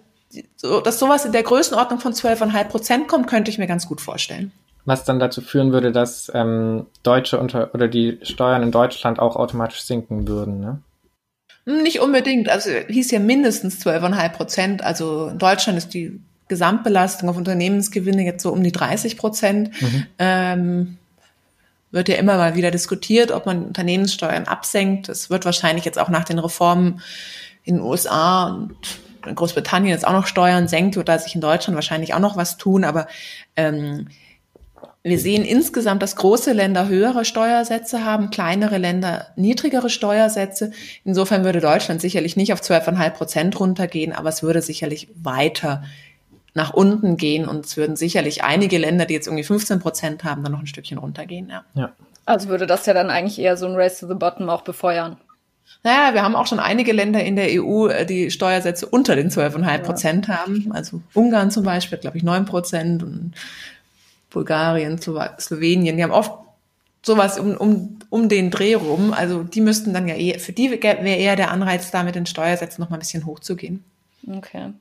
[0.56, 4.02] so, dass sowas in der Größenordnung von 12,5 Prozent kommt, könnte ich mir ganz gut
[4.02, 4.52] vorstellen
[4.88, 9.36] was dann dazu führen würde, dass ähm, Deutsche unter oder die Steuern in Deutschland auch
[9.36, 10.82] automatisch sinken würden, ne?
[11.65, 12.48] Nicht unbedingt.
[12.48, 14.84] Also hieß ja mindestens 12,5 Prozent.
[14.84, 19.82] Also in Deutschland ist die Gesamtbelastung auf Unternehmensgewinne jetzt so um die 30 Prozent.
[19.82, 20.06] Mhm.
[20.17, 20.98] Ähm,
[21.91, 25.10] wird ja immer mal wieder diskutiert, ob man Unternehmenssteuern absenkt.
[25.10, 27.02] Es wird wahrscheinlich jetzt auch nach den Reformen
[27.63, 28.76] in den USA und
[29.26, 32.38] in Großbritannien jetzt auch noch Steuern senkt, wird da sich in Deutschland wahrscheinlich auch noch
[32.38, 32.84] was tun.
[32.84, 33.08] Aber
[33.56, 34.08] ähm,
[35.04, 40.71] wir sehen insgesamt, dass große Länder höhere Steuersätze haben, kleinere Länder niedrigere Steuersätze.
[41.06, 45.84] Insofern würde Deutschland sicherlich nicht auf 12,5 Prozent runtergehen, aber es würde sicherlich weiter
[46.58, 50.43] nach unten gehen und es würden sicherlich einige Länder, die jetzt irgendwie 15 Prozent haben,
[50.43, 51.50] dann noch ein Stückchen runtergehen.
[51.50, 51.63] Ja.
[51.76, 51.91] ja.
[52.26, 55.17] Also würde das ja dann eigentlich eher so ein Race to the Bottom auch befeuern.
[55.84, 59.30] Naja, wir haben auch schon einige Länder in der EU, äh, die Steuersätze unter den
[59.30, 60.38] 12,5 Prozent ja.
[60.38, 60.72] haben.
[60.74, 63.34] Also Ungarn zum Beispiel, glaube ich, 9 Prozent und
[64.32, 66.32] Bulgarien, Slowenien, die haben oft
[67.04, 69.13] sowas um, um, um den Dreh rum.
[69.13, 72.26] Also die müssten dann ja eher, für die wäre eher der Anreiz, da mit den
[72.26, 73.84] Steuersätzen noch mal ein bisschen hochzugehen.
[74.30, 74.74] Okay.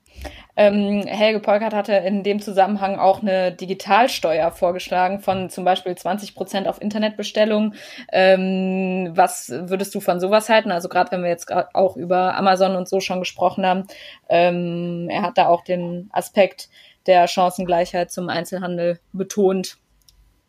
[0.56, 6.34] Ähm, Helge Polkert hatte in dem Zusammenhang auch eine Digitalsteuer vorgeschlagen von zum Beispiel 20
[6.34, 7.74] Prozent auf Internetbestellungen.
[8.10, 10.72] Ähm, was würdest du von sowas halten?
[10.72, 13.84] Also gerade wenn wir jetzt auch über Amazon und so schon gesprochen haben,
[14.28, 16.68] ähm, er hat da auch den Aspekt
[17.06, 19.76] der Chancengleichheit zum Einzelhandel betont.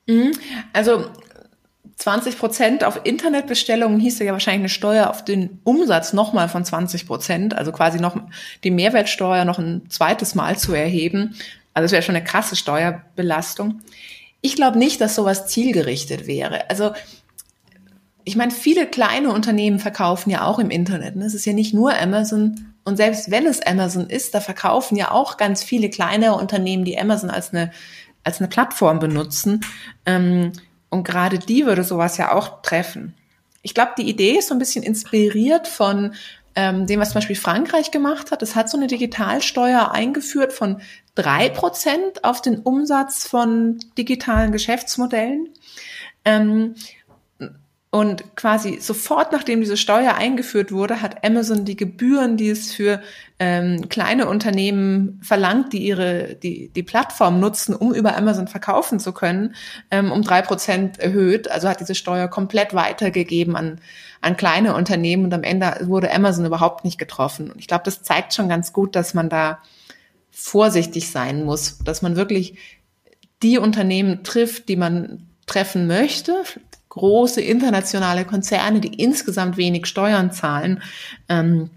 [0.08, 0.32] Mhm.
[0.74, 1.06] Also
[1.98, 7.08] 20 Prozent auf Internetbestellungen hieß ja wahrscheinlich eine Steuer auf den Umsatz nochmal von 20
[7.08, 8.16] Prozent, also quasi noch
[8.64, 11.36] die Mehrwertsteuer noch ein zweites Mal zu erheben.
[11.74, 13.82] Also das wäre schon eine krasse Steuerbelastung.
[14.42, 16.70] Ich glaube nicht, dass sowas zielgerichtet wäre.
[16.70, 16.92] Also
[18.24, 21.16] ich meine, viele kleine Unternehmen verkaufen ja auch im Internet.
[21.16, 21.26] Ne?
[21.26, 22.74] Es ist ja nicht nur Amazon.
[22.84, 27.00] Und selbst wenn es Amazon ist, da verkaufen ja auch ganz viele kleine Unternehmen, die
[27.00, 27.72] Amazon als eine,
[28.24, 29.62] als eine Plattform benutzen.
[30.06, 30.52] Ähm,
[30.89, 33.15] und gerade die würde sowas ja auch treffen.
[33.62, 36.13] Ich glaube, die Idee ist so ein bisschen inspiriert von
[36.56, 38.41] ähm, dem, was zum Beispiel Frankreich gemacht hat.
[38.41, 40.82] Es hat so eine Digitalsteuer eingeführt von
[41.15, 45.50] drei Prozent auf den Umsatz von digitalen Geschäftsmodellen.
[46.26, 46.76] Ähm,
[47.89, 53.02] und quasi sofort, nachdem diese Steuer eingeführt wurde, hat Amazon die Gebühren, die es für
[53.39, 59.13] ähm, kleine Unternehmen verlangt, die ihre die, die Plattform nutzen, um über Amazon verkaufen zu
[59.13, 59.56] können,
[59.89, 61.50] ähm, um drei Prozent erhöht.
[61.50, 63.80] Also hat diese Steuer komplett weitergegeben an
[64.21, 67.52] an kleine Unternehmen und am Ende wurde Amazon überhaupt nicht getroffen.
[67.52, 69.60] Und ich glaube, das zeigt schon ganz gut, dass man da
[70.32, 72.58] vorsichtig sein muss, dass man wirklich
[73.43, 76.43] die Unternehmen trifft, die man treffen möchte,
[76.98, 80.82] große internationale Konzerne, die insgesamt wenig Steuern zahlen.
[81.30, 81.70] Ähm,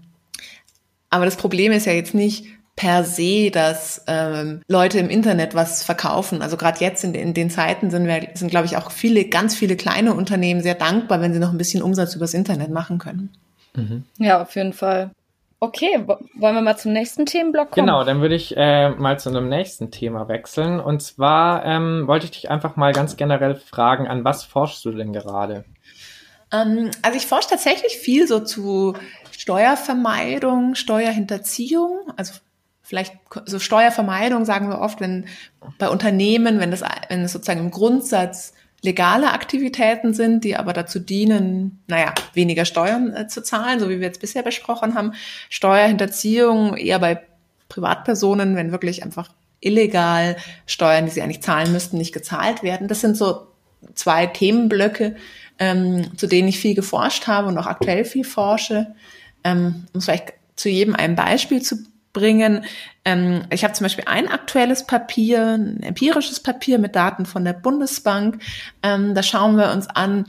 [1.09, 5.83] aber das Problem ist ja jetzt nicht per se, dass ähm, Leute im Internet was
[5.83, 6.41] verkaufen.
[6.41, 9.55] Also gerade jetzt in, in, den Zeiten sind wir, sind glaube ich auch viele, ganz
[9.55, 13.29] viele kleine Unternehmen sehr dankbar, wenn sie noch ein bisschen Umsatz übers Internet machen können.
[13.75, 14.03] Mhm.
[14.17, 15.11] Ja, auf jeden Fall.
[15.63, 17.85] Okay, wollen wir mal zum nächsten Themenblock kommen?
[17.85, 20.79] Genau, dann würde ich äh, mal zu einem nächsten Thema wechseln.
[20.79, 24.91] Und zwar ähm, wollte ich dich einfach mal ganz generell fragen, an was forschst du
[24.91, 25.65] denn gerade?
[26.51, 28.95] Ähm, also ich forsche tatsächlich viel so zu
[29.29, 32.33] Steuervermeidung, Steuerhinterziehung, also
[32.81, 33.13] vielleicht
[33.45, 35.27] so Steuervermeidung sagen wir oft, wenn
[35.77, 40.99] bei Unternehmen, wenn das, wenn es sozusagen im Grundsatz legale Aktivitäten sind, die aber dazu
[40.99, 45.13] dienen, naja, weniger Steuern äh, zu zahlen, so wie wir jetzt bisher besprochen haben.
[45.49, 47.21] Steuerhinterziehung eher bei
[47.69, 52.87] Privatpersonen, wenn wirklich einfach illegal Steuern, die sie eigentlich zahlen müssten, nicht gezahlt werden.
[52.87, 53.47] Das sind so
[53.93, 55.15] zwei Themenblöcke,
[55.59, 58.87] ähm, zu denen ich viel geforscht habe und auch aktuell viel forsche.
[59.43, 61.77] Ähm, um vielleicht zu jedem ein Beispiel zu
[62.13, 62.65] bringen.
[63.05, 67.53] Ähm, ich habe zum Beispiel ein aktuelles Papier, ein empirisches Papier mit Daten von der
[67.53, 68.41] Bundesbank.
[68.83, 70.25] Ähm, da schauen wir uns an,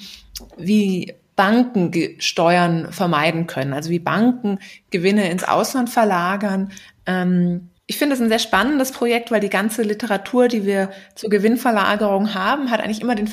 [0.56, 4.58] wie Banken Steuern vermeiden können, also wie Banken
[4.90, 6.70] Gewinne ins Ausland verlagern.
[7.06, 11.28] Ähm, ich finde es ein sehr spannendes Projekt, weil die ganze Literatur, die wir zur
[11.28, 13.28] Gewinnverlagerung haben, hat eigentlich immer den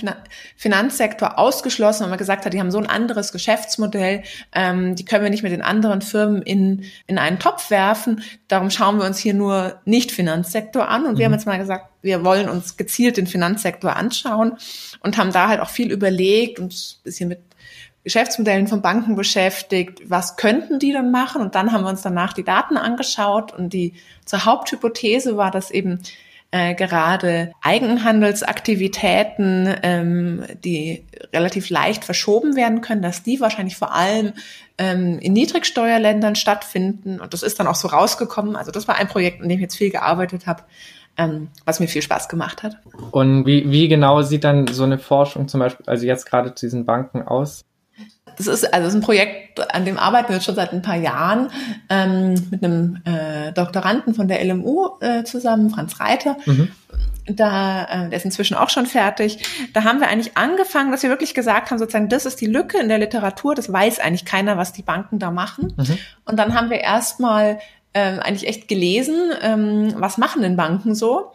[0.58, 4.22] Finanzsektor ausgeschlossen, weil man gesagt hat, die haben so ein anderes Geschäftsmodell,
[4.54, 8.22] ähm, die können wir nicht mit den anderen Firmen in, in einen Topf werfen.
[8.50, 11.06] Darum schauen wir uns hier nur nicht Finanzsektor an.
[11.06, 11.18] Und mhm.
[11.20, 14.58] wir haben jetzt mal gesagt, wir wollen uns gezielt den Finanzsektor anschauen
[15.00, 17.49] und haben da halt auch viel überlegt und ein bisschen mit
[18.10, 20.10] Geschäftsmodellen von Banken beschäftigt.
[20.10, 21.44] Was könnten die dann machen?
[21.44, 23.94] Und dann haben wir uns danach die Daten angeschaut und die
[24.26, 26.00] zur Haupthypothese war, dass eben
[26.50, 34.34] äh, gerade Eigenhandelsaktivitäten, ähm, die relativ leicht verschoben werden können, dass die wahrscheinlich vor allem
[34.80, 37.20] ähm, in Niedrigsteuerländern stattfinden.
[37.20, 38.56] Und das ist dann auch so rausgekommen.
[38.56, 40.64] Also das war ein Projekt, an dem ich jetzt viel gearbeitet habe,
[41.16, 42.78] ähm, was mir viel Spaß gemacht hat.
[43.12, 46.66] Und wie, wie genau sieht dann so eine Forschung zum Beispiel, also jetzt gerade zu
[46.66, 47.66] diesen Banken aus?
[48.40, 50.82] Das ist also das ist ein Projekt, an dem arbeiten wir jetzt schon seit ein
[50.82, 51.50] paar Jahren
[51.90, 56.38] ähm, mit einem äh, Doktoranden von der LMU äh, zusammen, Franz Reiter.
[56.46, 56.70] Mhm.
[57.28, 59.44] Da, äh, der ist inzwischen auch schon fertig.
[59.74, 62.80] Da haben wir eigentlich angefangen, dass wir wirklich gesagt haben, sozusagen, das ist die Lücke
[62.80, 65.74] in der Literatur, das weiß eigentlich keiner, was die Banken da machen.
[65.76, 65.98] Mhm.
[66.24, 67.60] Und dann haben wir erstmal
[67.94, 71.34] ähm, eigentlich echt gelesen, ähm, was machen denn Banken so?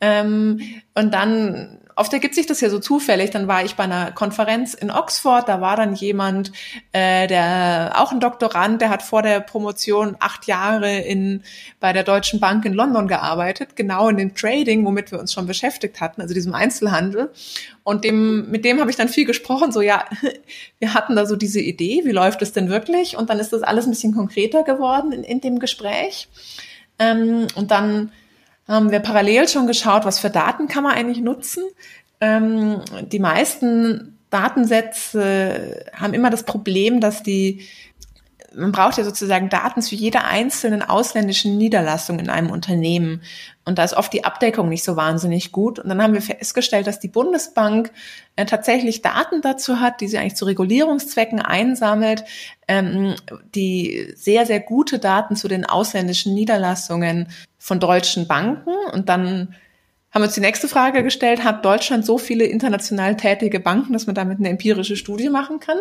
[0.00, 0.60] Ähm,
[0.94, 3.30] und dann oft ergibt sich das ja so zufällig.
[3.30, 6.52] Dann war ich bei einer Konferenz in Oxford, da war dann jemand,
[6.92, 11.42] äh, der auch ein Doktorand, der hat vor der Promotion acht Jahre in
[11.80, 15.46] bei der Deutschen Bank in London gearbeitet, genau in dem Trading, womit wir uns schon
[15.46, 17.32] beschäftigt hatten, also diesem Einzelhandel.
[17.82, 20.04] Und dem, mit dem habe ich dann viel gesprochen, so ja,
[20.78, 23.16] wir hatten da so diese Idee, wie läuft es denn wirklich?
[23.16, 26.28] Und dann ist das alles ein bisschen konkreter geworden in, in dem Gespräch.
[26.98, 28.12] Ähm, und dann
[28.68, 31.64] haben wir parallel schon geschaut, was für Daten kann man eigentlich nutzen.
[32.20, 37.66] Ähm, die meisten Datensätze haben immer das Problem, dass die
[38.54, 43.22] man braucht ja sozusagen Daten zu jeder einzelnen ausländischen Niederlassung in einem Unternehmen.
[43.66, 45.80] Und da ist oft die Abdeckung nicht so wahnsinnig gut.
[45.80, 47.90] Und dann haben wir festgestellt, dass die Bundesbank
[48.36, 52.24] äh, tatsächlich Daten dazu hat, die sie eigentlich zu Regulierungszwecken einsammelt,
[52.68, 53.16] ähm,
[53.54, 58.72] die sehr, sehr gute Daten zu den ausländischen Niederlassungen von deutschen Banken.
[58.92, 59.56] Und dann
[60.12, 64.06] haben wir uns die nächste Frage gestellt, hat Deutschland so viele international tätige Banken, dass
[64.06, 65.78] man damit eine empirische Studie machen kann?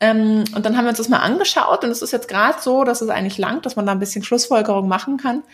[0.00, 2.82] Ähm, und dann haben wir uns das mal angeschaut und es ist jetzt gerade so,
[2.82, 5.44] dass es eigentlich langt, dass man da ein bisschen Schlussfolgerung machen kann.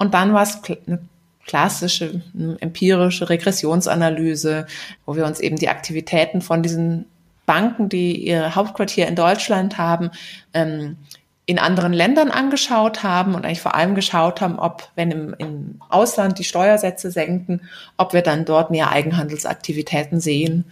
[0.00, 0.98] Und dann war es eine
[1.44, 2.22] klassische,
[2.60, 4.66] empirische Regressionsanalyse,
[5.04, 7.04] wo wir uns eben die Aktivitäten von diesen
[7.44, 10.10] Banken, die ihr Hauptquartier in Deutschland haben,
[10.54, 10.96] ähm,
[11.44, 15.80] in anderen Ländern angeschaut haben und eigentlich vor allem geschaut haben, ob, wenn im, im
[15.90, 17.60] Ausland die Steuersätze senken,
[17.98, 20.64] ob wir dann dort mehr Eigenhandelsaktivitäten sehen.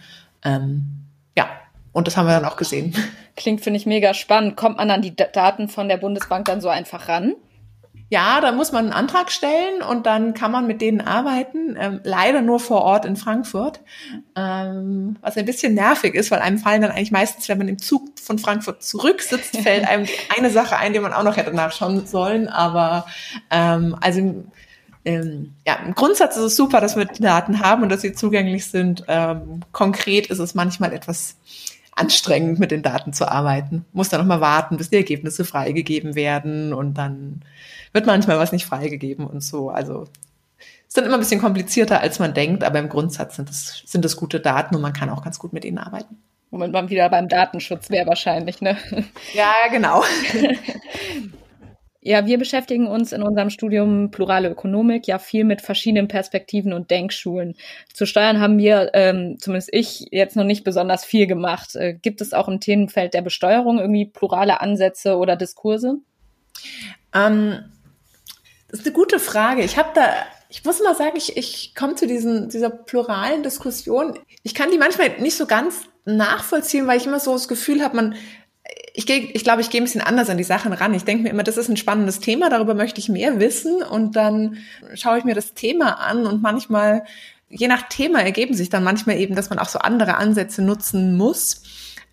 [0.43, 0.85] Ähm,
[1.37, 1.49] ja,
[1.91, 2.95] und das haben wir dann auch gesehen.
[3.35, 4.57] Klingt, finde ich, mega spannend.
[4.57, 7.35] Kommt man an die Daten von der Bundesbank dann so einfach ran?
[8.11, 11.77] Ja, da muss man einen Antrag stellen und dann kann man mit denen arbeiten.
[11.79, 13.81] Ähm, leider nur vor Ort in Frankfurt,
[14.35, 17.77] ähm, was ein bisschen nervig ist, weil einem fallen dann eigentlich meistens, wenn man im
[17.77, 22.07] Zug von Frankfurt zurücksitzt, fällt einem eine Sache ein, die man auch noch hätte nachschauen
[22.07, 22.47] sollen.
[22.47, 23.05] Aber
[23.51, 24.43] ähm, also
[25.05, 28.13] ähm, ja, im Grundsatz ist es super, dass wir die Daten haben und dass sie
[28.13, 29.03] zugänglich sind.
[29.07, 31.37] Ähm, konkret ist es manchmal etwas
[31.95, 33.85] anstrengend, mit den Daten zu arbeiten.
[33.93, 37.41] Muss dann noch mal warten, bis die Ergebnisse freigegeben werden und dann
[37.93, 39.69] wird manchmal was nicht freigegeben und so.
[39.69, 40.07] Also
[40.87, 44.03] ist dann immer ein bisschen komplizierter, als man denkt, aber im Grundsatz sind es sind
[44.05, 46.17] das gute Daten und man kann auch ganz gut mit ihnen arbeiten.
[46.51, 48.75] Womit man wieder beim Datenschutz wäre wahrscheinlich, ne?
[49.33, 50.03] Ja, genau.
[52.01, 56.89] Ja, wir beschäftigen uns in unserem Studium Plurale Ökonomik ja viel mit verschiedenen Perspektiven und
[56.91, 57.55] Denkschulen.
[57.93, 61.75] Zu Steuern haben wir, ähm, zumindest ich, jetzt noch nicht besonders viel gemacht.
[61.75, 65.97] Äh, gibt es auch im Themenfeld der Besteuerung irgendwie plurale Ansätze oder Diskurse?
[67.13, 67.65] Ähm,
[68.69, 69.63] das ist eine gute Frage.
[69.63, 70.13] Ich habe da,
[70.47, 74.17] ich muss mal sagen, ich, ich komme zu diesen, dieser pluralen Diskussion.
[74.43, 77.95] Ich kann die manchmal nicht so ganz nachvollziehen, weil ich immer so das Gefühl habe,
[77.95, 78.15] man,
[78.93, 80.93] ich gehe, ich glaube, ich gehe ein bisschen anders an die Sachen ran.
[80.93, 84.15] Ich denke mir immer, das ist ein spannendes Thema, darüber möchte ich mehr wissen und
[84.15, 84.57] dann
[84.93, 87.03] schaue ich mir das Thema an und manchmal
[87.49, 91.17] je nach Thema ergeben sich dann manchmal eben, dass man auch so andere Ansätze nutzen
[91.17, 91.63] muss.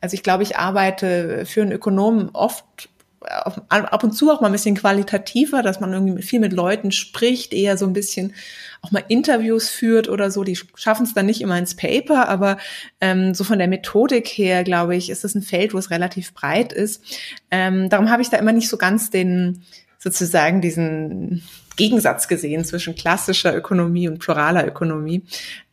[0.01, 2.89] Also ich glaube, ich arbeite für einen Ökonomen oft
[3.27, 7.53] ab und zu auch mal ein bisschen qualitativer, dass man irgendwie viel mit Leuten spricht,
[7.53, 8.35] eher so ein bisschen
[8.83, 10.45] auch mal Interviews führt oder so.
[10.45, 12.59] Die schaffen es dann nicht immer ins Paper, aber
[13.01, 16.35] ähm, so von der Methodik her, glaube ich, ist das ein Feld, wo es relativ
[16.35, 17.03] breit ist.
[17.51, 19.63] Ähm, darum habe ich da immer nicht so ganz den
[19.99, 21.43] sozusagen diesen
[21.77, 25.25] Gegensatz gesehen zwischen klassischer Ökonomie und pluraler Ökonomie.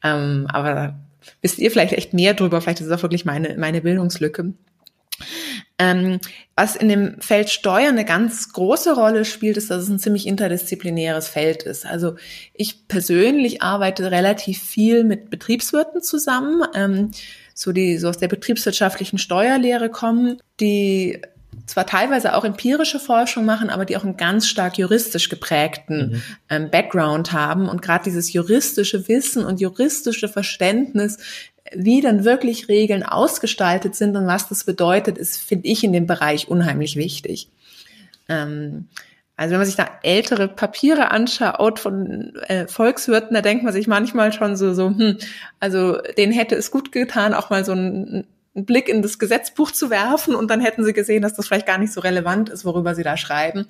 [0.04, 0.96] Ähm, aber
[1.42, 2.62] wisst ihr vielleicht echt mehr drüber?
[2.62, 4.54] Vielleicht ist es auch wirklich meine, meine Bildungslücke.
[5.80, 6.20] Ähm,
[6.56, 10.28] was in dem Feld Steuer eine ganz große Rolle spielt, ist, dass es ein ziemlich
[10.28, 11.86] interdisziplinäres Feld ist.
[11.86, 12.16] Also
[12.54, 17.12] ich persönlich arbeite relativ viel mit Betriebswirten zusammen, ähm,
[17.56, 21.22] so die so aus der betriebswirtschaftlichen Steuerlehre kommen, die
[21.68, 26.22] zwar teilweise auch empirische Forschung machen, aber die auch einen ganz stark juristisch geprägten mhm.
[26.50, 27.70] ähm, Background haben.
[27.70, 31.18] Und gerade dieses juristische Wissen und juristische Verständnis
[31.76, 36.08] wie dann wirklich Regeln ausgestaltet sind und was das bedeutet, ist, finde ich, in dem
[36.08, 37.50] Bereich unheimlich wichtig.
[38.30, 38.88] Ähm,
[39.36, 43.88] also wenn man sich da ältere Papiere anschaut von äh, Volkswirten, da denkt man sich
[43.88, 45.18] manchmal schon so, so, hm,
[45.60, 49.72] also denen hätte es gut getan, auch mal so einen, einen Blick in das Gesetzbuch
[49.72, 52.66] zu werfen und dann hätten sie gesehen, dass das vielleicht gar nicht so relevant ist,
[52.66, 53.66] worüber sie da schreiben.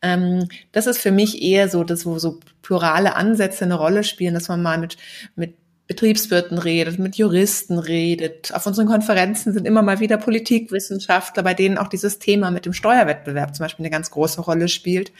[0.00, 4.34] Ähm, das ist für mich eher so, das, wo so plurale Ansätze eine Rolle spielen,
[4.34, 4.96] dass man mal mit,
[5.36, 8.54] mit Betriebswirten redet, mit Juristen redet.
[8.54, 12.72] Auf unseren Konferenzen sind immer mal wieder Politikwissenschaftler, bei denen auch dieses Thema mit dem
[12.72, 15.12] Steuerwettbewerb zum Beispiel eine ganz große Rolle spielt.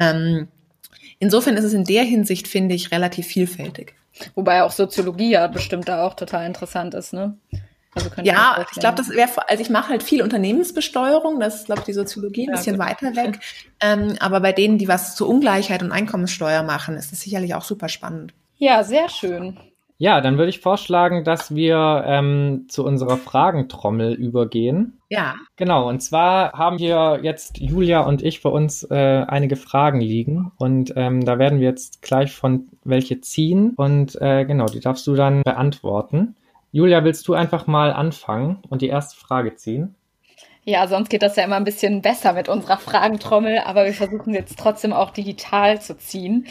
[0.00, 0.48] Ähm,
[1.18, 3.94] insofern ist es in der Hinsicht, finde ich, relativ vielfältig.
[4.34, 7.36] Wobei auch Soziologie ja bestimmt da auch total interessant ist, ne?
[7.96, 11.80] Also ja, ich glaube, das wäre, also ich mache halt viel Unternehmensbesteuerung, das ist, glaube
[11.80, 12.86] ich, die Soziologie ein ja, bisschen gut.
[12.86, 13.40] weiter weg.
[13.78, 17.62] Ähm, aber bei denen, die was zur Ungleichheit und Einkommenssteuer machen, ist das sicherlich auch
[17.62, 18.32] super spannend.
[18.56, 19.58] Ja, sehr schön.
[19.98, 24.98] Ja, dann würde ich vorschlagen, dass wir ähm, zu unserer Fragentrommel übergehen.
[25.08, 25.34] Ja.
[25.56, 30.52] Genau, und zwar haben hier jetzt Julia und ich für uns äh, einige Fragen liegen
[30.58, 35.06] und ähm, da werden wir jetzt gleich von welche ziehen und äh, genau, die darfst
[35.06, 36.34] du dann beantworten.
[36.76, 39.94] Julia, willst du einfach mal anfangen und die erste Frage ziehen?
[40.62, 44.34] Ja, sonst geht das ja immer ein bisschen besser mit unserer Fragentrommel, aber wir versuchen
[44.34, 46.46] jetzt trotzdem auch digital zu ziehen.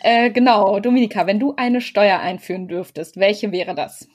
[0.00, 4.08] Äh, genau, Dominika, wenn du eine Steuer einführen dürftest, welche wäre das?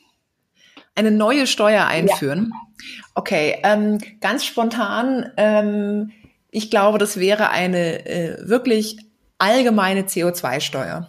[0.95, 2.50] Eine neue Steuer einführen?
[2.52, 3.02] Ja.
[3.13, 6.12] Okay, ähm, ganz spontan, ähm,
[6.50, 8.97] ich glaube, das wäre eine äh, wirklich
[9.38, 11.06] allgemeine CO2-Steuer.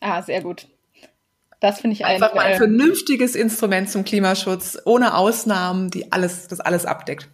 [0.00, 0.68] Ah, sehr gut.
[1.60, 6.12] Das finde ich einfach ein, mal ein äh, vernünftiges Instrument zum Klimaschutz, ohne Ausnahmen, die
[6.12, 7.28] alles, das alles abdeckt.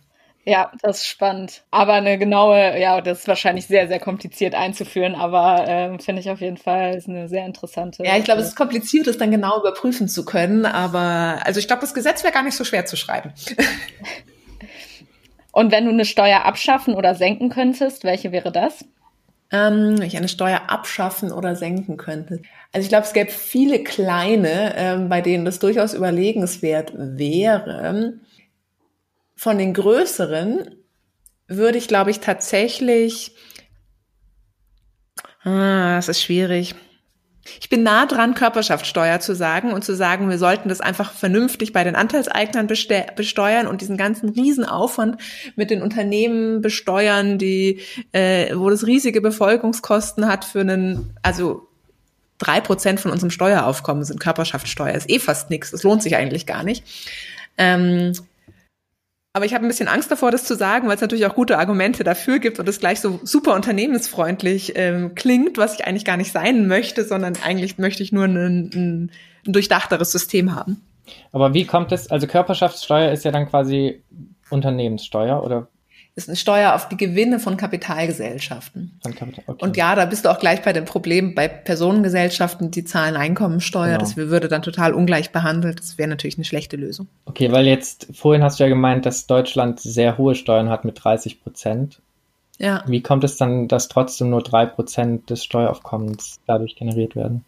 [0.46, 1.62] Ja, das ist spannend.
[1.70, 6.28] Aber eine genaue, ja, das ist wahrscheinlich sehr, sehr kompliziert einzuführen, aber äh, finde ich
[6.28, 8.04] auf jeden Fall ist eine sehr interessante.
[8.04, 11.66] Ja, ich glaube, es ist kompliziert, es dann genau überprüfen zu können, aber also ich
[11.66, 13.32] glaube, das Gesetz wäre gar nicht so schwer zu schreiben.
[15.52, 18.84] Und wenn du eine Steuer abschaffen oder senken könntest, welche wäre das?
[19.54, 22.42] Ähm, ich eine Steuer abschaffen oder senken könnte.
[22.72, 28.14] Also ich glaube, es gäbe viele kleine, ähm, bei denen das durchaus überlegenswert wäre.
[29.36, 30.74] Von den größeren
[31.46, 33.36] würde ich, glaube ich, tatsächlich,
[35.44, 36.74] ah, das ist schwierig.
[37.60, 41.72] Ich bin nah dran, Körperschaftssteuer zu sagen und zu sagen, wir sollten das einfach vernünftig
[41.72, 45.20] bei den Anteilseignern besteuern und diesen ganzen Riesenaufwand
[45.54, 47.80] mit den Unternehmen besteuern, die,
[48.12, 51.68] äh, wo das riesige Befolgungskosten hat für einen, also
[52.38, 56.46] drei Prozent von unserem Steueraufkommen sind Körperschaftssteuer, ist eh fast nichts, das lohnt sich eigentlich
[56.46, 56.84] gar nicht.
[57.56, 58.12] Ähm,
[59.34, 61.58] aber ich habe ein bisschen Angst davor, das zu sagen, weil es natürlich auch gute
[61.58, 66.16] Argumente dafür gibt und es gleich so super unternehmensfreundlich ähm, klingt, was ich eigentlich gar
[66.16, 69.10] nicht sein möchte, sondern eigentlich möchte ich nur ein, ein,
[69.44, 70.80] ein durchdachteres System haben.
[71.32, 74.04] Aber wie kommt es, also Körperschaftssteuer ist ja dann quasi
[74.50, 75.66] Unternehmenssteuer oder
[76.16, 79.00] ist eine Steuer auf die Gewinne von Kapitalgesellschaften.
[79.04, 79.32] Okay.
[79.58, 83.86] Und ja, da bist du auch gleich bei dem Problem bei Personengesellschaften, die zahlen Einkommensteuer.
[83.86, 83.98] Genau.
[83.98, 85.80] Das würde dann total ungleich behandelt.
[85.80, 87.08] Das wäre natürlich eine schlechte Lösung.
[87.24, 91.02] Okay, weil jetzt vorhin hast du ja gemeint, dass Deutschland sehr hohe Steuern hat mit
[91.02, 92.00] 30 Prozent.
[92.58, 92.84] Ja.
[92.86, 97.44] Wie kommt es dann, dass trotzdem nur drei Prozent des Steueraufkommens dadurch generiert werden?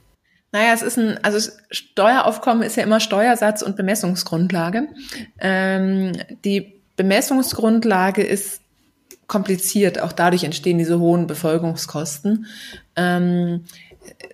[0.50, 4.88] Naja, es ist ein, also Steueraufkommen ist ja immer Steuersatz und Bemessungsgrundlage.
[5.38, 6.12] Ähm,
[6.44, 8.62] die Bemessungsgrundlage ist
[9.26, 10.00] kompliziert.
[10.00, 12.46] Auch dadurch entstehen diese hohen Befolgungskosten.
[12.94, 13.64] Ähm,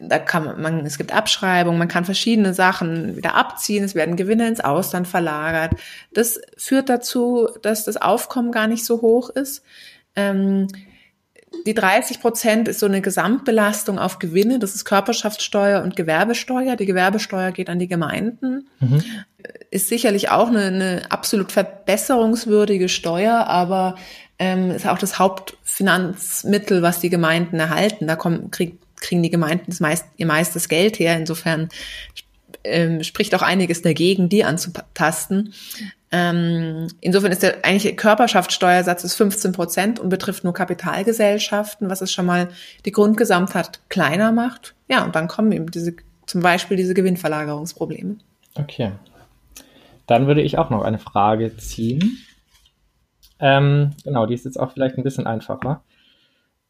[0.01, 4.49] da kann man, es gibt Abschreibungen, man kann verschiedene Sachen wieder abziehen, es werden Gewinne
[4.49, 5.73] ins Ausland verlagert.
[6.13, 9.63] Das führt dazu, dass das Aufkommen gar nicht so hoch ist.
[10.15, 10.69] Ähm,
[11.67, 14.59] die 30 Prozent ist so eine Gesamtbelastung auf Gewinne.
[14.59, 16.77] Das ist Körperschaftssteuer und Gewerbesteuer.
[16.77, 18.69] Die Gewerbesteuer geht an die Gemeinden.
[18.81, 19.03] Mhm.
[19.71, 23.97] Ist sicherlich auch eine, eine absolut verbesserungswürdige Steuer, aber
[24.43, 28.09] ähm, ist auch das Hauptfinanzmittel, was die Gemeinden erhalten.
[28.09, 31.17] Da kommen, krieg, kriegen die Gemeinden meist, ihr meistes Geld her.
[31.17, 31.69] Insofern
[32.65, 35.55] ähm, spricht auch einiges dagegen, die anzutasten.
[36.11, 42.11] Ähm, insofern ist der eigentliche Körperschaftssteuersatz ist 15 Prozent und betrifft nur Kapitalgesellschaften, was es
[42.11, 42.49] schon mal
[42.85, 44.75] die Grundgesamtheit kleiner macht.
[44.89, 45.95] Ja, und dann kommen eben diese,
[46.27, 48.17] zum Beispiel diese Gewinnverlagerungsprobleme.
[48.57, 48.91] Okay.
[50.09, 52.19] Dann würde ich auch noch eine Frage ziehen.
[53.43, 55.83] Ähm, genau, die ist jetzt auch vielleicht ein bisschen einfacher.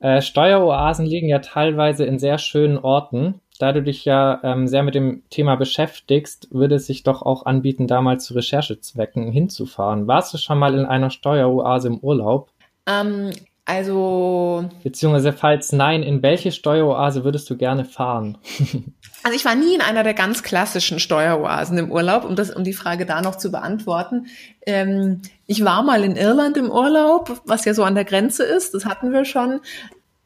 [0.01, 4.83] Äh, Steueroasen liegen ja teilweise in sehr schönen Orten, da du dich ja ähm, sehr
[4.83, 10.09] mit dem Thema beschäftigst, würde es sich doch auch anbieten, da mal zu Recherchezwecken hinzufahren.
[10.09, 12.51] Warst du schon mal in einer Steueroase im Urlaub?
[12.89, 13.31] Ähm,
[13.65, 14.69] also.
[14.83, 18.39] Beziehungsweise, falls nein, in welche Steueroase würdest du gerne fahren?
[19.23, 22.65] also ich war nie in einer der ganz klassischen Steueroasen im Urlaub, um das, um
[22.65, 24.27] die Frage da noch zu beantworten.
[24.67, 28.75] Ähm, ich war mal in Irland im Urlaub, was ja so an der Grenze ist,
[28.75, 29.61] das hatten wir schon.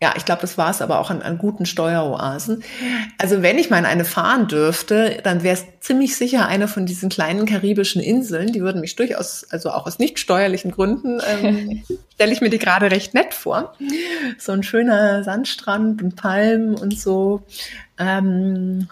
[0.03, 2.63] Ja, ich glaube, das war es aber auch an, an guten Steueroasen.
[3.17, 6.85] Also wenn ich mal in eine fahren dürfte, dann wäre es ziemlich sicher eine von
[6.85, 8.53] diesen kleinen karibischen Inseln.
[8.53, 11.83] Die würden mich durchaus, also auch aus nicht steuerlichen Gründen, ähm,
[12.15, 13.75] stelle ich mir die gerade recht nett vor.
[14.37, 17.43] So ein schöner Sandstrand und Palmen und so.
[17.99, 18.89] Ähm,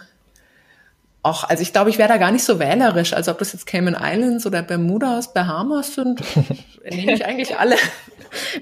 [1.24, 3.14] auch, also ich glaube, ich wäre da gar nicht so wählerisch.
[3.14, 6.22] Also ob das jetzt Cayman Islands oder Bermudas, Bahamas sind,
[6.90, 7.76] nehme ich eigentlich alle.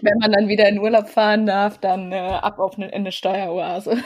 [0.01, 3.97] wenn man dann wieder in Urlaub fahren darf, dann äh, ab auf eine, eine Steueroase.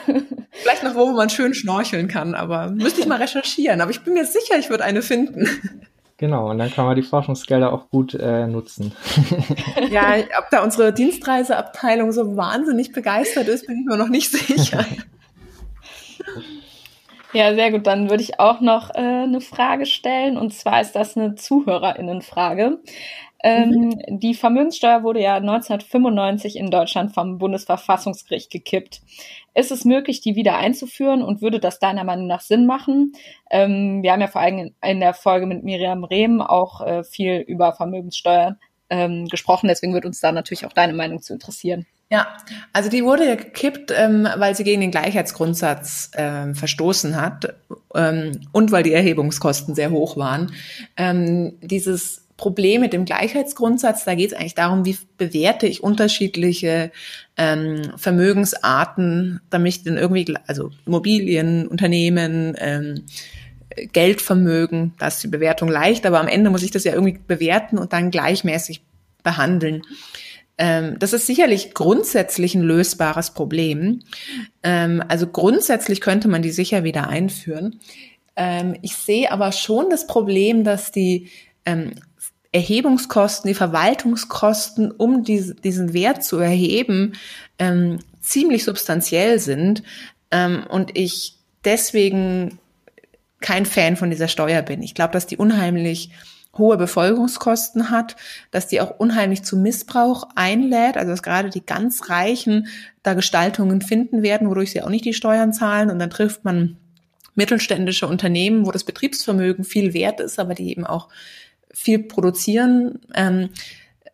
[0.50, 3.80] Vielleicht noch wo, wo man schön schnorcheln kann, aber müsste ich mal recherchieren.
[3.80, 5.48] Aber ich bin mir sicher, ich würde eine finden.
[6.18, 8.92] Genau, und dann kann man die Forschungsgelder auch gut äh, nutzen.
[9.90, 14.86] ja, ob da unsere Dienstreiseabteilung so wahnsinnig begeistert ist, bin ich mir noch nicht sicher.
[17.36, 17.86] Ja, sehr gut.
[17.86, 20.38] Dann würde ich auch noch äh, eine Frage stellen.
[20.38, 22.78] Und zwar ist das eine Zuhörerinnenfrage.
[23.44, 24.20] Ähm, mhm.
[24.20, 29.02] Die Vermögenssteuer wurde ja 1995 in Deutschland vom Bundesverfassungsgericht gekippt.
[29.52, 33.12] Ist es möglich, die wieder einzuführen und würde das deiner Meinung nach Sinn machen?
[33.50, 37.40] Ähm, wir haben ja vor allem in der Folge mit Miriam Rehm auch äh, viel
[37.40, 38.58] über Vermögenssteuern
[38.88, 39.68] ähm, gesprochen.
[39.68, 41.86] Deswegen würde uns da natürlich auch deine Meinung zu interessieren.
[42.08, 42.36] Ja,
[42.72, 47.54] also die wurde gekippt, ähm, weil sie gegen den Gleichheitsgrundsatz ähm, verstoßen hat
[47.94, 50.52] ähm, und weil die Erhebungskosten sehr hoch waren.
[50.96, 56.92] Ähm, dieses Problem mit dem Gleichheitsgrundsatz, da geht es eigentlich darum, wie bewerte ich unterschiedliche
[57.36, 63.04] ähm, Vermögensarten, damit ich dann irgendwie, also Immobilien, Unternehmen, ähm,
[63.92, 67.78] Geldvermögen, da ist die Bewertung leicht, aber am Ende muss ich das ja irgendwie bewerten
[67.78, 68.82] und dann gleichmäßig
[69.22, 69.82] behandeln.
[70.58, 74.02] Ähm, das ist sicherlich grundsätzlich ein lösbares Problem.
[74.62, 77.80] Ähm, also grundsätzlich könnte man die sicher wieder einführen.
[78.36, 81.28] Ähm, ich sehe aber schon das Problem, dass die
[82.52, 87.14] Erhebungskosten, die Verwaltungskosten, um diese, diesen Wert zu erheben,
[88.20, 89.82] ziemlich substanziell sind
[90.70, 92.60] und ich deswegen
[93.40, 94.80] kein Fan von dieser Steuer bin.
[94.84, 96.10] Ich glaube, dass die unheimlich
[96.58, 98.16] hohe Befolgungskosten hat,
[98.50, 102.68] dass die auch unheimlich zu Missbrauch einlädt, also dass gerade die ganz Reichen
[103.02, 106.76] da Gestaltungen finden werden, wodurch sie auch nicht die Steuern zahlen und dann trifft man
[107.34, 111.08] mittelständische Unternehmen, wo das Betriebsvermögen viel wert ist, aber die eben auch
[111.72, 113.50] viel produzieren, ähm,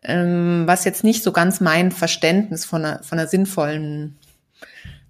[0.03, 4.19] ähm, was jetzt nicht so ganz mein Verständnis von einer, von einer sinnvollen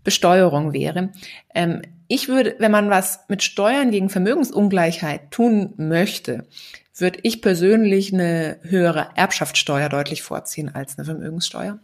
[0.04, 1.10] Besteuerung wäre.
[1.54, 6.46] Ähm, ich würde, wenn man was mit Steuern gegen Vermögensungleichheit tun möchte,
[7.02, 11.78] würde ich persönlich eine höhere Erbschaftssteuer deutlich vorziehen als eine Vermögenssteuer.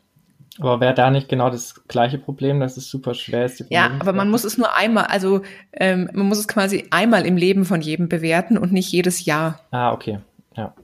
[0.60, 3.64] Aber wäre da nicht genau das gleiche Problem, dass es super schwer ist?
[3.68, 5.42] ja, aber man muss es nur einmal, also
[5.72, 9.60] ähm, man muss es quasi einmal im Leben von jedem bewerten und nicht jedes Jahr.
[9.70, 10.18] Ah, okay.
[10.56, 10.74] Ja.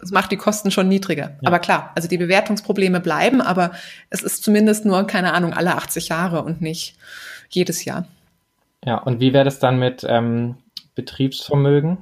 [0.00, 1.36] Das macht die Kosten schon niedriger.
[1.40, 1.48] Ja.
[1.48, 3.70] Aber klar, also die Bewertungsprobleme bleiben, aber
[4.10, 6.96] es ist zumindest nur, keine Ahnung, alle 80 Jahre und nicht
[7.48, 8.06] jedes Jahr.
[8.84, 10.56] Ja, und wie wäre das dann mit ähm,
[10.94, 11.98] Betriebsvermögen?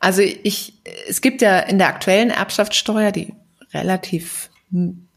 [0.00, 0.74] Also ich,
[1.08, 3.34] es gibt ja in der aktuellen Erbschaftssteuer, die
[3.72, 4.50] relativ,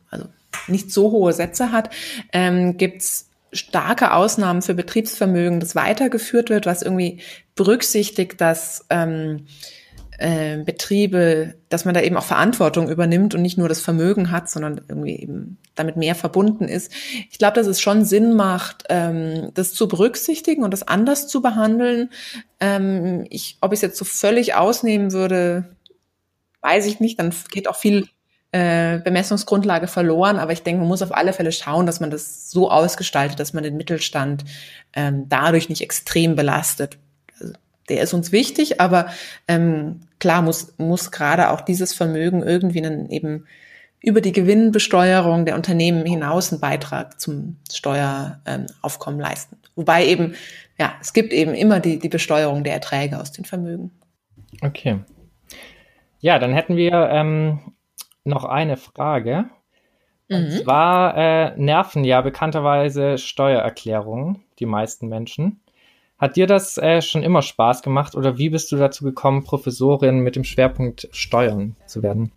[0.10, 0.26] also
[0.68, 1.90] nicht so hohe Sätze hat,
[2.34, 7.22] ähm, gibt's starke Ausnahmen für Betriebsvermögen, das weitergeführt wird, was irgendwie
[7.56, 9.46] berücksichtigt, dass ähm,
[10.22, 14.50] äh, Betriebe, dass man da eben auch Verantwortung übernimmt und nicht nur das Vermögen hat,
[14.50, 16.92] sondern irgendwie eben damit mehr verbunden ist.
[17.32, 21.42] Ich glaube, dass es schon Sinn macht, ähm, das zu berücksichtigen und das anders zu
[21.42, 22.12] behandeln.
[22.60, 25.76] Ähm, ich, ob ich es jetzt so völlig ausnehmen würde,
[26.62, 27.20] weiß ich nicht.
[27.20, 28.08] Dann geht auch viel
[28.52, 30.38] äh, Bemessungsgrundlage verloren.
[30.38, 33.54] Aber ich denke, man muss auf alle Fälle schauen, dass man das so ausgestaltet, dass
[33.54, 34.46] man den Mittelstand
[34.94, 37.00] ähm, dadurch nicht extrem belastet.
[37.40, 37.54] Also,
[37.90, 39.08] der ist uns wichtig, aber
[39.48, 43.46] ähm, klar muss, muss gerade auch dieses Vermögen irgendwie dann eben
[44.00, 49.58] über die Gewinnbesteuerung der Unternehmen hinaus einen Beitrag zum Steueraufkommen ähm, leisten.
[49.76, 50.36] Wobei eben,
[50.80, 53.92] ja, es gibt eben immer die, die Besteuerung der Erträge aus den Vermögen.
[54.62, 55.00] Okay.
[56.20, 57.74] Ja, dann hätten wir ähm,
[58.24, 59.46] noch eine Frage.
[60.30, 60.52] Und mhm.
[60.52, 65.62] zwar äh, nerven ja bekannterweise Steuererklärungen die meisten Menschen.
[66.22, 70.20] Hat dir das äh, schon immer Spaß gemacht oder wie bist du dazu gekommen, Professorin
[70.20, 72.32] mit dem Schwerpunkt Steuern zu werden?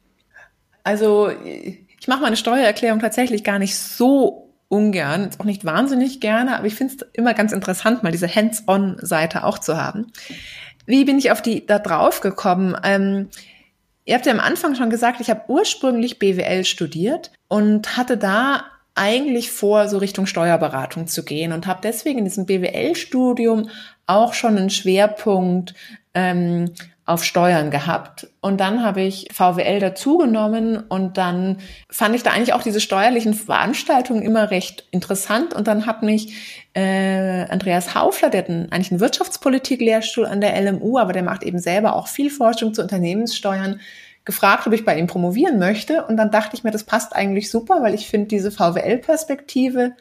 [0.85, 6.66] Also ich mache meine Steuererklärung tatsächlich gar nicht so ungern, auch nicht wahnsinnig gerne, aber
[6.66, 10.12] ich finde es immer ganz interessant, mal diese Hands-on-Seite auch zu haben.
[10.87, 12.74] Wie bin ich auf die da drauf gekommen?
[12.85, 13.28] Ähm,
[14.07, 18.64] ihr habt ja am Anfang schon gesagt, ich habe ursprünglich BWL studiert und hatte da
[18.95, 23.68] eigentlich vor, so Richtung Steuerberatung zu gehen und habe deswegen in diesem BWL-Studium
[24.07, 25.74] auch schon einen Schwerpunkt
[26.14, 26.70] ähm,
[27.07, 28.28] auf Steuern gehabt.
[28.40, 31.59] Und dann habe ich VWL dazugenommen und dann
[31.90, 35.53] fand ich da eigentlich auch diese steuerlichen Veranstaltungen immer recht interessant.
[35.53, 40.59] Und dann hat mich äh, Andreas Haufler, der hat einen, eigentlich einen Wirtschaftspolitik-Lehrstuhl an der
[40.61, 43.80] LMU, aber der macht eben selber auch viel Forschung zu Unternehmenssteuern,
[44.24, 46.04] gefragt, ob ich bei ihm promovieren möchte.
[46.04, 49.94] Und dann dachte ich mir, das passt eigentlich super, weil ich finde diese VWL-Perspektive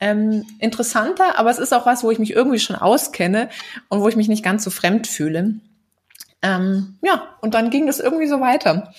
[0.00, 3.48] ähm, interessanter, aber es ist auch was, wo ich mich irgendwie schon auskenne
[3.88, 5.54] und wo ich mich nicht ganz so fremd fühle.
[6.42, 8.92] Ähm, ja, und dann ging das irgendwie so weiter.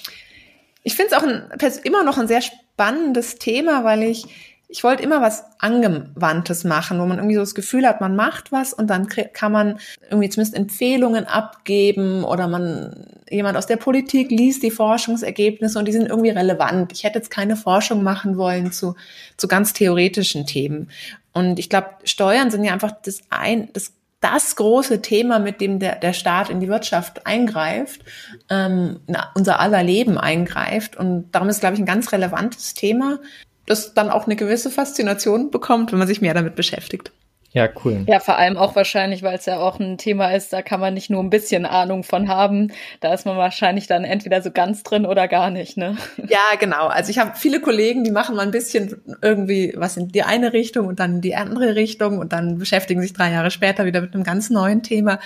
[0.84, 1.50] Ich finde es auch ein,
[1.84, 4.26] immer noch ein sehr spannendes Thema, weil ich,
[4.68, 8.52] ich wollte immer was Angewandtes machen, wo man irgendwie so das Gefühl hat, man macht
[8.52, 14.32] was und dann kann man irgendwie zumindest Empfehlungen abgeben oder man, jemand aus der Politik
[14.32, 16.92] liest die Forschungsergebnisse und die sind irgendwie relevant.
[16.94, 18.96] Ich hätte jetzt keine Forschung machen wollen zu,
[19.38, 20.90] zu ganz theoretischen Themen.
[21.32, 23.94] Und ich glaube, Steuern sind ja einfach das ein, das
[24.26, 28.02] das große Thema, mit dem der, der Staat in die Wirtschaft eingreift,
[28.50, 29.02] ähm,
[29.36, 30.96] unser aller Leben eingreift.
[30.96, 33.20] Und darum ist, glaube ich, ein ganz relevantes Thema,
[33.66, 37.12] das dann auch eine gewisse Faszination bekommt, wenn man sich mehr damit beschäftigt.
[37.56, 38.04] Ja, cool.
[38.06, 40.94] Ja, vor allem auch wahrscheinlich, weil es ja auch ein Thema ist, da kann man
[40.94, 42.74] nicht nur ein bisschen Ahnung von haben.
[43.00, 45.96] Da ist man wahrscheinlich dann entweder so ganz drin oder gar nicht, ne?
[46.28, 46.88] Ja, genau.
[46.88, 50.52] Also ich habe viele Kollegen, die machen mal ein bisschen irgendwie was in die eine
[50.52, 54.02] Richtung und dann in die andere Richtung und dann beschäftigen sich drei Jahre später wieder
[54.02, 55.22] mit einem ganz neuen Thema.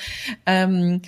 [0.45, 1.01] Ähm,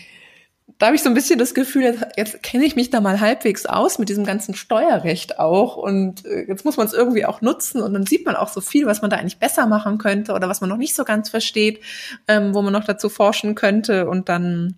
[0.78, 3.20] da habe ich so ein bisschen das Gefühl, jetzt, jetzt kenne ich mich da mal
[3.20, 7.42] halbwegs aus mit diesem ganzen Steuerrecht auch und äh, jetzt muss man es irgendwie auch
[7.42, 10.34] nutzen und dann sieht man auch so viel, was man da eigentlich besser machen könnte
[10.34, 11.82] oder was man noch nicht so ganz versteht,
[12.28, 14.76] ähm, wo man noch dazu forschen könnte und dann,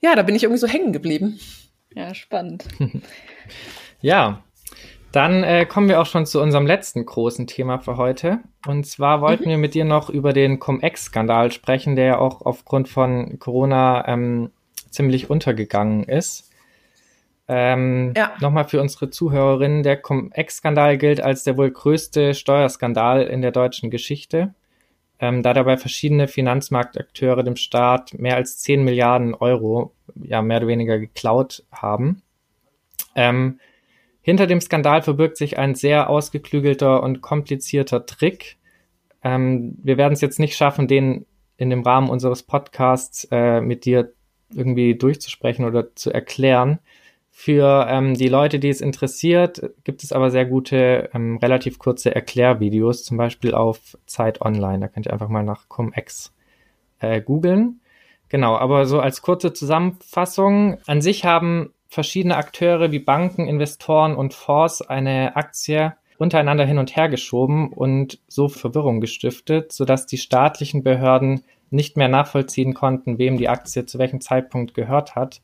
[0.00, 1.38] ja, da bin ich irgendwie so hängen geblieben.
[1.94, 2.64] Ja, spannend.
[4.00, 4.42] ja,
[5.14, 8.40] dann äh, kommen wir auch schon zu unserem letzten großen Thema für heute.
[8.66, 9.50] Und zwar wollten mhm.
[9.50, 14.50] wir mit dir noch über den Cum-Ex-Skandal sprechen, der ja auch aufgrund von Corona ähm,
[14.94, 16.50] ziemlich untergegangen ist.
[17.46, 18.32] Ähm, ja.
[18.40, 23.90] Nochmal für unsere Zuhörerinnen, der Cum-Ex-Skandal gilt als der wohl größte Steuerskandal in der deutschen
[23.90, 24.54] Geschichte,
[25.18, 30.68] ähm, da dabei verschiedene Finanzmarktakteure dem Staat mehr als 10 Milliarden Euro, ja mehr oder
[30.68, 32.22] weniger geklaut haben.
[33.14, 33.60] Ähm,
[34.22, 38.56] hinter dem Skandal verbirgt sich ein sehr ausgeklügelter und komplizierter Trick.
[39.22, 41.26] Ähm, wir werden es jetzt nicht schaffen, den
[41.58, 44.14] in dem Rahmen unseres Podcasts äh, mit dir
[44.50, 46.78] irgendwie durchzusprechen oder zu erklären.
[47.30, 52.14] Für ähm, die Leute, die es interessiert, gibt es aber sehr gute, ähm, relativ kurze
[52.14, 54.78] Erklärvideos, zum Beispiel auf Zeit Online.
[54.78, 56.32] Da könnt ihr einfach mal nach Cum-Ex
[57.00, 57.80] äh, googeln.
[58.28, 60.78] Genau, aber so als kurze Zusammenfassung.
[60.86, 66.96] An sich haben verschiedene Akteure wie Banken, Investoren und Fonds eine Aktie untereinander hin und
[66.96, 71.42] her geschoben und so Verwirrung gestiftet, sodass die staatlichen Behörden
[71.74, 75.42] nicht mehr nachvollziehen konnten, wem die Aktie zu welchem Zeitpunkt gehört hat.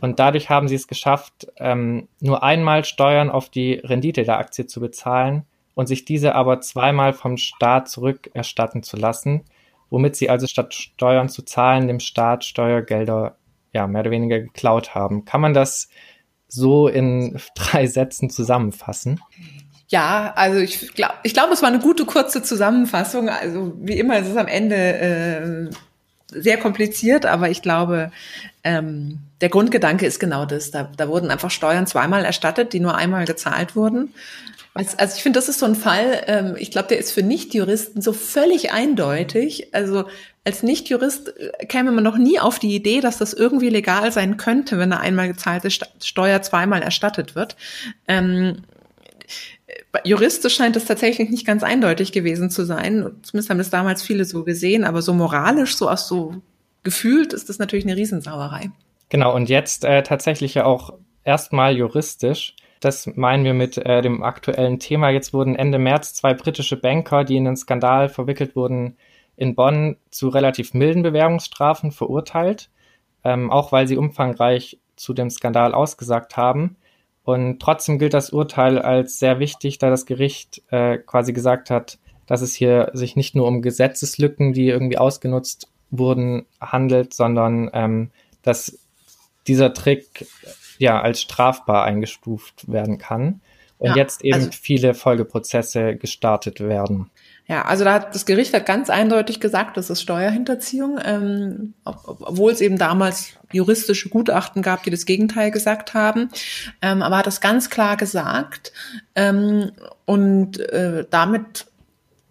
[0.00, 4.66] Und dadurch haben sie es geschafft, ähm, nur einmal Steuern auf die Rendite der Aktie
[4.66, 5.44] zu bezahlen
[5.74, 9.44] und sich diese aber zweimal vom Staat zurückerstatten zu lassen,
[9.90, 13.36] womit sie also statt Steuern zu zahlen dem Staat Steuergelder
[13.72, 15.24] ja mehr oder weniger geklaut haben.
[15.24, 15.88] Kann man das
[16.48, 19.20] so in drei Sätzen zusammenfassen?
[19.88, 23.28] Ja, also ich glaube, ich glaube, es war eine gute kurze Zusammenfassung.
[23.28, 25.70] Also wie immer ist es am Ende äh,
[26.28, 28.10] sehr kompliziert, aber ich glaube,
[28.64, 30.70] ähm, der Grundgedanke ist genau das.
[30.70, 34.14] Da, da wurden einfach Steuern zweimal erstattet, die nur einmal gezahlt wurden.
[34.72, 37.22] Also, also ich finde, das ist so ein Fall, ähm, ich glaube, der ist für
[37.22, 39.72] Nichtjuristen so völlig eindeutig.
[39.72, 40.04] Also
[40.44, 44.36] als Nichtjurist äh, käme man noch nie auf die Idee, dass das irgendwie legal sein
[44.36, 47.56] könnte, wenn eine einmal gezahlte Steuer zweimal erstattet wird.
[48.08, 48.62] Ähm,
[50.04, 53.10] juristisch scheint es tatsächlich nicht ganz eindeutig gewesen zu sein.
[53.22, 56.42] Zumindest haben das damals viele so gesehen, aber so moralisch, so aus so
[56.82, 58.70] gefühlt ist das natürlich eine Riesensauerei.
[59.08, 62.54] Genau, und jetzt äh, tatsächlich ja auch erstmal juristisch.
[62.80, 65.10] Das meinen wir mit äh, dem aktuellen Thema.
[65.10, 68.96] Jetzt wurden Ende März zwei britische Banker, die in den Skandal verwickelt wurden,
[69.36, 72.70] in Bonn zu relativ milden Bewährungsstrafen verurteilt,
[73.24, 76.76] ähm, auch weil sie umfangreich zu dem Skandal ausgesagt haben.
[77.24, 81.98] Und trotzdem gilt das Urteil als sehr wichtig, da das Gericht äh, quasi gesagt hat,
[82.26, 88.10] dass es hier sich nicht nur um Gesetzeslücken, die irgendwie ausgenutzt wurden, handelt, sondern ähm,
[88.42, 88.78] dass
[89.46, 90.26] dieser Trick
[90.78, 93.40] ja als strafbar eingestuft werden kann
[93.78, 97.10] und ja, jetzt eben also, viele Folgeprozesse gestartet werden.
[97.46, 102.50] Ja, also da hat das Gericht hat ganz eindeutig gesagt, das ist Steuerhinterziehung, ähm, obwohl
[102.52, 106.30] es eben damals juristische Gutachten gab, die das Gegenteil gesagt haben.
[106.80, 108.72] Ähm, aber hat das ganz klar gesagt.
[109.14, 109.72] Ähm,
[110.06, 111.66] und äh, damit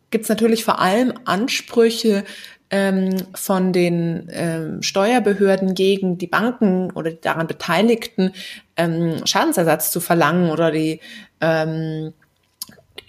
[0.09, 2.23] gibt es natürlich vor allem Ansprüche
[2.71, 8.33] ähm, von den ähm, Steuerbehörden gegen die Banken oder die daran Beteiligten
[8.77, 10.99] ähm, Schadensersatz zu verlangen oder die
[11.39, 12.13] ähm,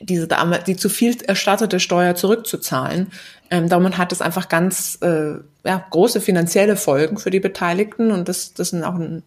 [0.01, 3.13] diese Dame, die zu viel erstattete Steuer zurückzuzahlen.
[3.51, 5.35] Ähm, damit hat es einfach ganz äh,
[5.65, 9.23] ja, große finanzielle Folgen für die Beteiligten und das, das sind auch ein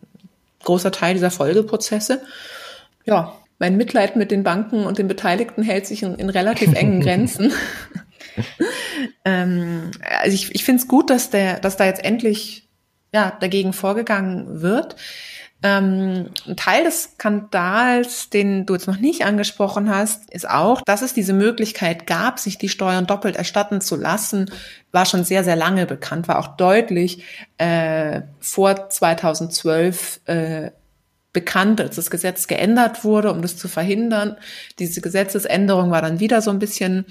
[0.64, 2.22] großer Teil dieser Folgeprozesse.
[3.06, 7.02] Ja, mein Mitleid mit den Banken und den Beteiligten hält sich in, in relativ engen
[7.02, 7.54] Grenzen.
[9.26, 9.92] ähm,
[10.22, 12.68] also ich, ich finde es gut, dass der, dass da jetzt endlich
[13.14, 14.96] ja dagegen vorgegangen wird.
[15.64, 21.02] Ähm, ein Teil des Skandals, den du jetzt noch nicht angesprochen hast, ist auch, dass
[21.02, 24.52] es diese Möglichkeit gab, sich die Steuern doppelt erstatten zu lassen,
[24.92, 27.24] war schon sehr, sehr lange bekannt, war auch deutlich
[27.58, 30.72] äh, vor 2012 äh,
[31.34, 34.38] bekannt, als das Gesetz geändert wurde, um das zu verhindern.
[34.78, 37.06] Diese Gesetzesänderung war dann wieder so ein bisschen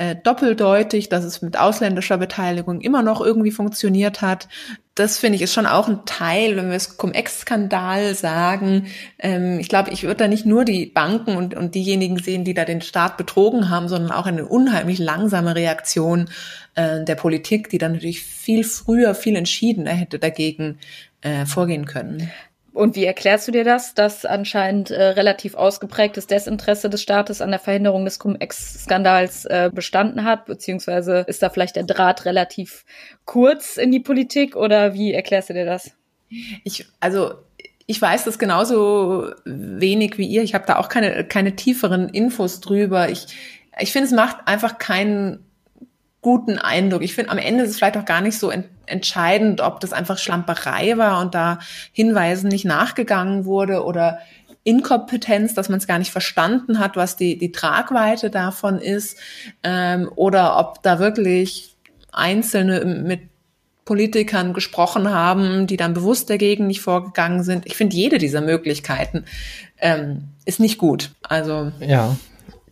[0.00, 4.48] äh, doppeldeutig, dass es mit ausländischer Beteiligung immer noch irgendwie funktioniert hat.
[4.94, 8.86] Das finde ich ist schon auch ein Teil, wenn wir es Cum-Ex-Skandal sagen.
[9.18, 12.54] Ähm, ich glaube, ich würde da nicht nur die Banken und, und diejenigen sehen, die
[12.54, 16.30] da den Staat betrogen haben, sondern auch eine unheimlich langsame Reaktion
[16.76, 20.78] äh, der Politik, die dann natürlich viel früher, viel entschiedener hätte dagegen
[21.20, 22.30] äh, vorgehen können.
[22.72, 27.50] Und wie erklärst du dir das, dass anscheinend äh, relativ ausgeprägtes Desinteresse des Staates an
[27.50, 30.46] der Verhinderung des Cum-Ex-Skandals äh, bestanden hat?
[30.46, 32.84] Beziehungsweise ist da vielleicht der Draht relativ
[33.24, 35.92] kurz in die Politik oder wie erklärst du dir das?
[36.62, 37.34] Ich, also
[37.86, 40.42] ich weiß das genauso wenig wie ihr.
[40.44, 43.08] Ich habe da auch keine, keine tieferen Infos drüber.
[43.08, 43.26] Ich,
[43.80, 45.44] ich finde, es macht einfach keinen
[46.22, 47.02] guten Eindruck.
[47.02, 49.92] Ich finde, am Ende ist es vielleicht auch gar nicht so ent entscheidend, ob das
[49.92, 51.60] einfach Schlamperei war und da
[51.92, 54.18] Hinweisen nicht nachgegangen wurde oder
[54.64, 59.16] Inkompetenz, dass man es gar nicht verstanden hat, was die, die Tragweite davon ist,
[59.62, 61.76] ähm, oder ob da wirklich
[62.10, 63.20] Einzelne mit
[63.84, 67.66] Politikern gesprochen haben, die dann bewusst dagegen nicht vorgegangen sind.
[67.66, 69.24] Ich finde, jede dieser Möglichkeiten
[69.78, 71.10] ähm, ist nicht gut.
[71.22, 72.16] Also ja,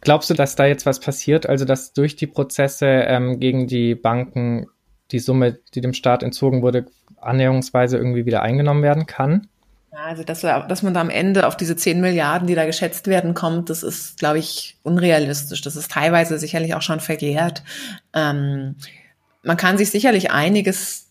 [0.08, 1.46] Glaubst du, dass da jetzt was passiert?
[1.46, 4.66] Also, dass durch die Prozesse ähm, gegen die Banken
[5.10, 6.86] die Summe, die dem Staat entzogen wurde,
[7.20, 9.48] annäherungsweise irgendwie wieder eingenommen werden kann?
[9.90, 13.34] Also, dass, dass man da am Ende auf diese 10 Milliarden, die da geschätzt werden,
[13.34, 15.60] kommt, das ist, glaube ich, unrealistisch.
[15.60, 17.62] Das ist teilweise sicherlich auch schon verjährt.
[18.14, 18.76] Ähm,
[19.42, 21.07] man kann sich sicherlich einiges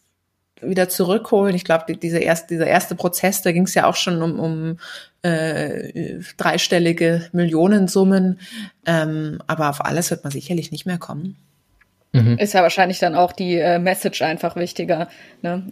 [0.62, 1.55] wieder zurückholen.
[1.55, 4.80] Ich glaube, diese erste, dieser erste Prozess, da ging es ja auch schon um, um
[5.22, 8.39] äh, dreistellige Millionensummen.
[8.86, 11.36] Ähm, aber auf alles wird man sicherlich nicht mehr kommen.
[12.14, 12.38] Mhm.
[12.38, 15.10] Ist ja wahrscheinlich dann auch die äh, Message einfach wichtiger.
[15.41, 15.70] Ne?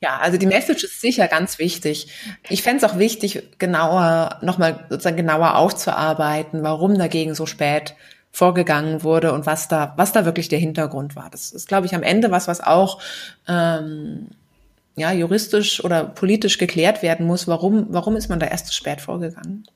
[0.00, 2.08] Ja, also die Message ist sicher ganz wichtig.
[2.48, 7.94] Ich fände es auch wichtig, genauer, nochmal sozusagen genauer aufzuarbeiten, warum dagegen so spät
[8.34, 11.30] vorgegangen wurde und was da, was da wirklich der Hintergrund war.
[11.30, 13.00] Das ist, glaube ich, am Ende was, was auch
[13.46, 14.26] ähm,
[14.96, 17.46] ja, juristisch oder politisch geklärt werden muss.
[17.46, 19.68] Warum, warum ist man da erst zu spät vorgegangen?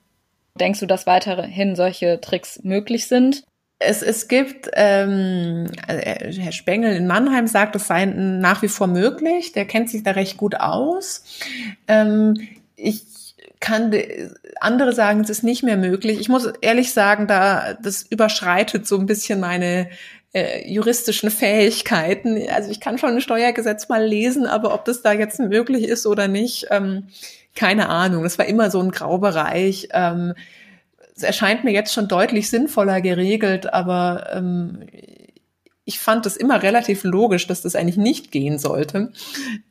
[0.59, 3.45] Denkst du, dass weiterhin solche Tricks möglich sind?
[3.79, 8.89] Es, es gibt, ähm, äh, Herr Spengel in Mannheim sagt, es sei nach wie vor
[8.89, 9.53] möglich.
[9.53, 11.23] Der kennt sich da recht gut aus.
[11.87, 12.35] Ähm,
[12.75, 13.05] ich
[13.61, 13.93] kann
[14.61, 16.21] andere sagen, es ist nicht mehr möglich.
[16.21, 19.89] Ich muss ehrlich sagen, da das überschreitet so ein bisschen meine
[20.33, 22.39] äh, juristischen Fähigkeiten.
[22.51, 26.07] Also ich kann schon ein Steuergesetz mal lesen, aber ob das da jetzt möglich ist
[26.07, 27.09] oder nicht, ähm,
[27.55, 28.23] keine Ahnung.
[28.23, 29.89] Das war immer so ein Graubereich.
[29.93, 30.35] Ähm,
[31.17, 34.87] es erscheint mir jetzt schon deutlich sinnvoller geregelt, aber ähm,
[35.89, 39.11] ich fand es immer relativ logisch, dass das eigentlich nicht gehen sollte,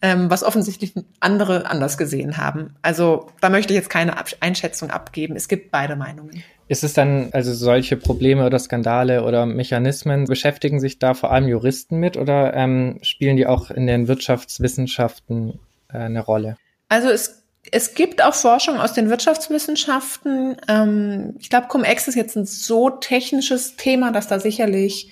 [0.02, 2.76] ähm, was offensichtlich andere anders gesehen haben.
[2.82, 5.36] Also da möchte ich jetzt keine Ab Einschätzung abgeben.
[5.36, 6.44] Es gibt beide Meinungen.
[6.68, 11.48] Ist es dann, also solche Probleme oder Skandale oder Mechanismen, beschäftigen sich da vor allem
[11.48, 15.60] Juristen mit oder ähm, spielen die auch in den Wirtschaftswissenschaften
[15.94, 16.58] äh, eine Rolle?
[16.90, 20.56] Also es es gibt auch Forschung aus den Wirtschaftswissenschaften.
[20.70, 25.12] Ähm, ich glaube, Cum-Ex ist jetzt ein so technisches Thema, dass da sicherlich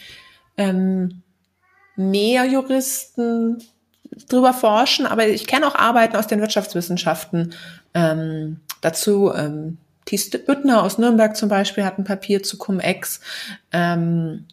[0.57, 1.21] ähm,
[1.95, 3.61] mehr Juristen
[4.29, 7.53] drüber forschen, aber ich kenne auch Arbeiten aus den Wirtschaftswissenschaften
[7.93, 9.33] ähm, dazu.
[9.33, 13.21] Ähm, Thies Büttner aus Nürnberg zum Beispiel hat ein Papier zu Cum-Ex.
[13.71, 14.45] Ähm,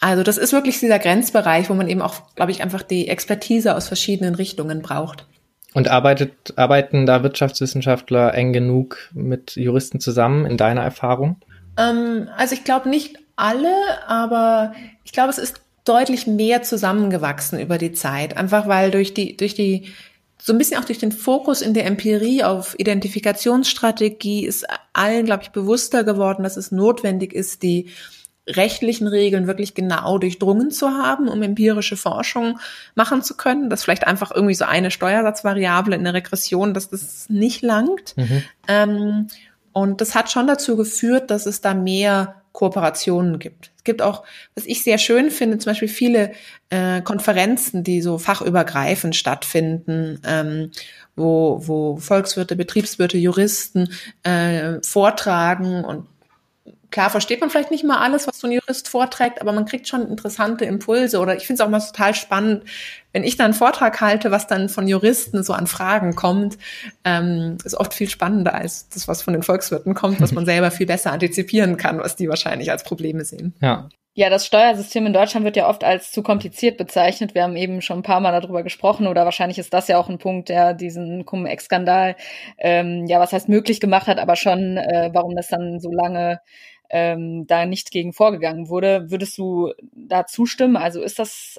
[0.00, 3.76] also das ist wirklich dieser Grenzbereich, wo man eben auch, glaube ich, einfach die Expertise
[3.76, 5.26] aus verschiedenen Richtungen braucht.
[5.74, 11.36] Und arbeitet, arbeiten da Wirtschaftswissenschaftler eng genug mit Juristen zusammen, in deiner Erfahrung?
[11.76, 13.72] Ähm, also ich glaube nicht alle,
[14.06, 14.74] aber
[15.04, 18.36] ich glaube, es ist deutlich mehr zusammengewachsen über die Zeit.
[18.36, 19.86] Einfach weil durch die, durch die,
[20.40, 25.44] so ein bisschen auch durch den Fokus in der Empirie auf Identifikationsstrategie ist allen, glaube
[25.44, 27.90] ich, bewusster geworden, dass es notwendig ist, die
[28.46, 32.58] rechtlichen Regeln wirklich genau durchdrungen zu haben, um empirische Forschung
[32.94, 33.68] machen zu können.
[33.68, 38.16] dass vielleicht einfach irgendwie so eine Steuersatzvariable in der Regression, dass das nicht langt.
[38.16, 38.42] Mhm.
[38.66, 39.26] Ähm,
[39.72, 43.70] und das hat schon dazu geführt, dass es da mehr Kooperationen gibt.
[43.76, 44.24] Es gibt auch,
[44.54, 46.32] was ich sehr schön finde, zum Beispiel viele
[46.70, 50.70] äh, Konferenzen, die so fachübergreifend stattfinden, ähm,
[51.16, 53.90] wo, wo Volkswirte, Betriebswirte, Juristen
[54.22, 56.06] äh, vortragen und
[56.90, 59.88] klar versteht man vielleicht nicht mal alles, was so ein Jurist vorträgt, aber man kriegt
[59.88, 62.64] schon interessante Impulse oder ich finde es auch mal total spannend,
[63.12, 66.58] wenn ich dann einen Vortrag halte, was dann von Juristen so an Fragen kommt,
[67.04, 70.70] ähm, ist oft viel spannender als das, was von den Volkswirten kommt, was man selber
[70.70, 73.54] viel besser antizipieren kann, was die wahrscheinlich als Probleme sehen.
[73.60, 73.88] Ja.
[74.18, 77.36] Ja, das Steuersystem in Deutschland wird ja oft als zu kompliziert bezeichnet.
[77.36, 80.08] Wir haben eben schon ein paar Mal darüber gesprochen oder wahrscheinlich ist das ja auch
[80.08, 82.16] ein Punkt, der diesen Cum-Ex-Skandal,
[82.58, 86.40] ähm, ja, was heißt möglich gemacht hat, aber schon, äh, warum das dann so lange
[86.90, 89.10] ähm, da nicht gegen vorgegangen wurde.
[89.10, 90.76] Würdest du da zustimmen?
[90.76, 91.58] Also ist das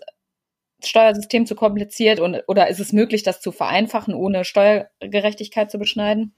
[0.83, 6.33] Steuersystem zu kompliziert und, oder ist es möglich, das zu vereinfachen, ohne Steuergerechtigkeit zu beschneiden?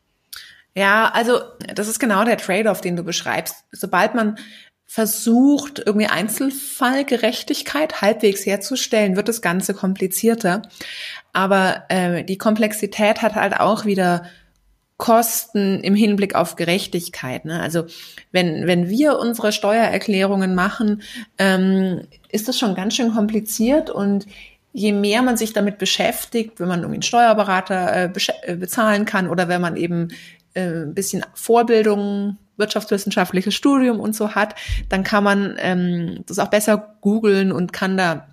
[0.75, 1.41] Ja, also
[1.73, 3.65] das ist genau der Trade-off, den du beschreibst.
[3.71, 4.37] Sobald man
[4.85, 10.63] versucht, irgendwie Einzelfallgerechtigkeit halbwegs herzustellen, wird das Ganze komplizierter.
[11.33, 14.25] Aber äh, die Komplexität hat halt auch wieder
[15.01, 17.43] Kosten im Hinblick auf Gerechtigkeit.
[17.43, 17.59] Ne?
[17.59, 17.85] Also
[18.31, 21.01] wenn, wenn wir unsere Steuererklärungen machen,
[21.39, 24.27] ähm, ist das schon ganz schön kompliziert und
[24.73, 29.27] je mehr man sich damit beschäftigt, wenn man irgendwie einen Steuerberater äh, äh, bezahlen kann
[29.27, 30.09] oder wenn man eben
[30.53, 34.53] äh, ein bisschen Vorbildung, wirtschaftswissenschaftliches Studium und so hat,
[34.87, 38.27] dann kann man ähm, das auch besser googeln und kann da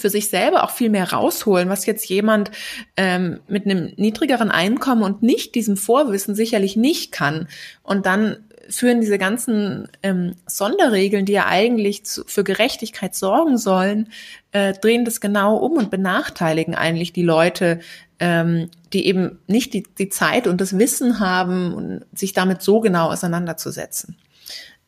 [0.00, 2.50] für sich selber auch viel mehr rausholen, was jetzt jemand
[2.96, 7.48] ähm, mit einem niedrigeren Einkommen und nicht diesem Vorwissen sicherlich nicht kann.
[7.82, 8.36] Und dann
[8.70, 14.08] führen diese ganzen ähm, Sonderregeln, die ja eigentlich zu, für Gerechtigkeit sorgen sollen,
[14.52, 17.80] äh, drehen das genau um und benachteiligen eigentlich die Leute,
[18.18, 23.10] ähm, die eben nicht die, die Zeit und das Wissen haben, sich damit so genau
[23.10, 24.16] auseinanderzusetzen.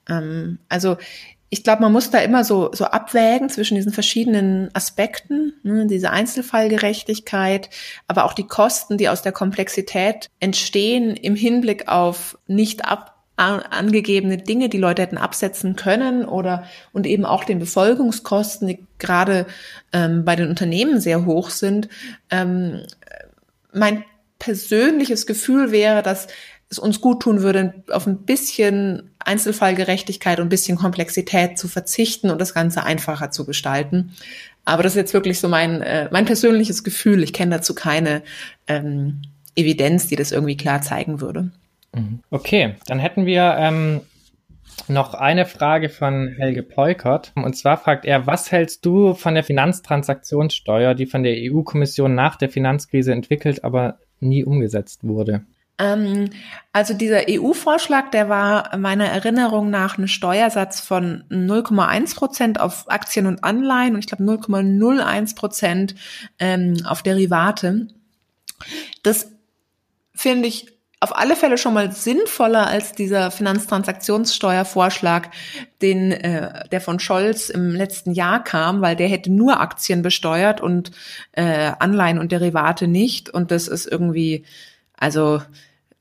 [0.08, 0.96] Ähm, also
[1.52, 6.08] ich glaube, man muss da immer so, so abwägen zwischen diesen verschiedenen Aspekten, ne, diese
[6.08, 7.68] Einzelfallgerechtigkeit,
[8.08, 14.38] aber auch die Kosten, die aus der Komplexität entstehen im Hinblick auf nicht ab angegebene
[14.38, 19.44] Dinge, die Leute hätten absetzen können oder und eben auch den Befolgungskosten, die gerade
[19.92, 21.90] ähm, bei den Unternehmen sehr hoch sind.
[22.30, 22.80] Ähm,
[23.74, 24.04] mein
[24.38, 26.28] persönliches Gefühl wäre, dass
[26.72, 32.30] es uns gut tun würde, auf ein bisschen Einzelfallgerechtigkeit und ein bisschen Komplexität zu verzichten
[32.30, 34.12] und das Ganze einfacher zu gestalten.
[34.64, 37.22] Aber das ist jetzt wirklich so mein, äh, mein persönliches Gefühl.
[37.22, 38.22] Ich kenne dazu keine
[38.66, 39.22] ähm,
[39.54, 41.50] Evidenz, die das irgendwie klar zeigen würde.
[41.94, 42.20] Mhm.
[42.30, 44.00] Okay, dann hätten wir ähm,
[44.88, 47.32] noch eine Frage von Helge Peukert.
[47.34, 52.36] Und zwar fragt er, was hältst du von der Finanztransaktionssteuer, die von der EU-Kommission nach
[52.36, 55.44] der Finanzkrise entwickelt, aber nie umgesetzt wurde?
[55.82, 56.30] Ähm,
[56.72, 63.26] also dieser EU-Vorschlag, der war meiner Erinnerung nach ein Steuersatz von 0,1 Prozent auf Aktien
[63.26, 65.96] und Anleihen und ich glaube 0,01 Prozent
[66.38, 67.88] ähm, auf Derivate.
[69.02, 69.28] Das
[70.14, 70.68] finde ich
[71.00, 75.30] auf alle Fälle schon mal sinnvoller als dieser Finanztransaktionssteuervorschlag,
[75.82, 80.60] den äh, der von Scholz im letzten Jahr kam, weil der hätte nur Aktien besteuert
[80.60, 80.92] und
[81.32, 83.30] äh, Anleihen und Derivate nicht.
[83.30, 84.44] Und das ist irgendwie
[84.96, 85.42] also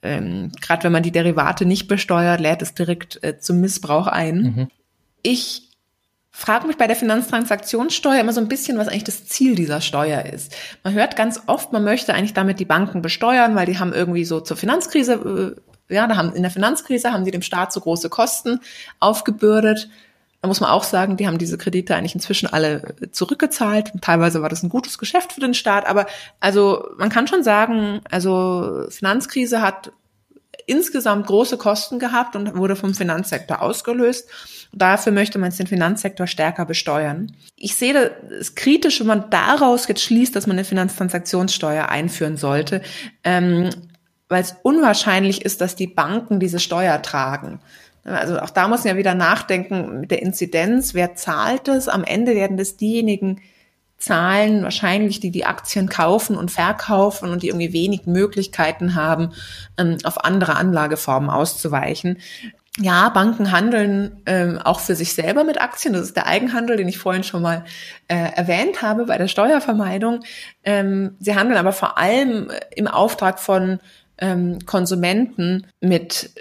[0.01, 4.41] ähm, gerade wenn man die Derivate nicht besteuert, lädt es direkt äh, zum Missbrauch ein.
[4.41, 4.67] Mhm.
[5.21, 5.69] Ich
[6.31, 10.25] frage mich bei der Finanztransaktionssteuer immer so ein bisschen, was eigentlich das Ziel dieser Steuer
[10.25, 10.55] ist.
[10.83, 14.25] Man hört ganz oft, man möchte eigentlich damit die Banken besteuern, weil die haben irgendwie
[14.25, 15.55] so zur Finanzkrise,
[15.89, 18.61] äh, ja, da haben in der Finanzkrise haben die dem Staat so große Kosten
[18.99, 19.89] aufgebürdet.
[20.41, 23.91] Da muss man auch sagen, die haben diese Kredite eigentlich inzwischen alle zurückgezahlt.
[24.01, 25.85] teilweise war das ein gutes Geschäft für den Staat.
[25.85, 26.07] Aber
[26.39, 29.91] also man kann schon sagen, also Finanzkrise hat
[30.65, 34.29] insgesamt große Kosten gehabt und wurde vom Finanzsektor ausgelöst.
[34.73, 37.35] Dafür möchte man jetzt den Finanzsektor stärker besteuern.
[37.55, 42.81] Ich sehe das kritisch, wenn man daraus jetzt schließt, dass man eine Finanztransaktionssteuer einführen sollte,
[43.23, 43.69] ähm,
[44.29, 47.59] weil es unwahrscheinlich ist, dass die Banken diese Steuer tragen.
[48.03, 50.93] Also auch da muss man ja wieder nachdenken mit der Inzidenz.
[50.93, 51.87] Wer zahlt es?
[51.87, 53.41] Am Ende werden das diejenigen
[54.01, 59.33] zahlen, wahrscheinlich die die Aktien kaufen und verkaufen und die irgendwie wenig Möglichkeiten haben,
[59.77, 62.17] ähm, auf andere Anlageformen auszuweichen.
[62.79, 65.93] Ja, Banken handeln ähm, auch für sich selber mit Aktien.
[65.93, 67.65] Das ist der Eigenhandel, den ich vorhin schon mal
[68.07, 70.23] äh, erwähnt habe bei der Steuervermeidung.
[70.63, 73.79] Ähm, sie handeln aber vor allem im Auftrag von
[74.17, 76.31] ähm, Konsumenten mit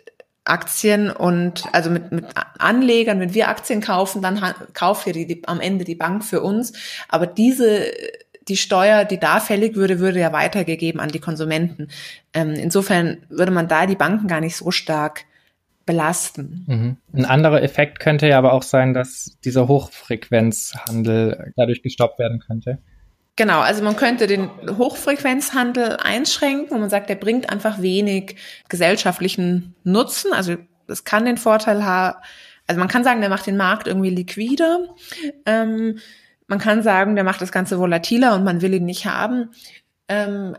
[0.51, 2.25] Aktien und also mit, mit
[2.59, 4.41] Anlegern, wenn wir Aktien kaufen, dann
[4.75, 6.73] kauft ja die, die, am Ende die Bank für uns.
[7.09, 7.91] Aber diese
[8.49, 11.89] die Steuer, die da fällig würde, würde ja weitergegeben an die Konsumenten.
[12.35, 15.25] Ähm, insofern würde man da die Banken gar nicht so stark
[15.87, 16.65] belasten.
[16.67, 16.97] Mhm.
[17.13, 22.79] Ein anderer Effekt könnte ja aber auch sein, dass dieser Hochfrequenzhandel dadurch gestoppt werden könnte.
[23.41, 28.37] Genau, also man könnte den Hochfrequenzhandel einschränken und man sagt, der bringt einfach wenig
[28.69, 30.35] gesellschaftlichen Nutzen.
[30.35, 32.19] Also das kann den Vorteil haben,
[32.67, 34.81] also man kann sagen, der macht den Markt irgendwie liquider.
[35.47, 36.01] Ähm,
[36.49, 39.53] man kann sagen, der macht das Ganze volatiler und man will ihn nicht haben.
[40.09, 40.55] Ähm,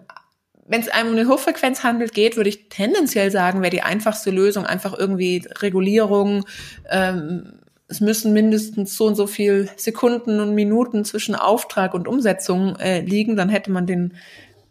[0.65, 4.65] Wenn es einem um den Hochfrequenzhandel geht, würde ich tendenziell sagen, wäre die einfachste Lösung
[4.65, 6.45] einfach irgendwie Regulierung,
[6.89, 7.60] ähm,
[7.91, 13.01] es müssen mindestens so und so viel Sekunden und Minuten zwischen Auftrag und Umsetzung äh,
[13.01, 14.15] liegen, dann hätte man den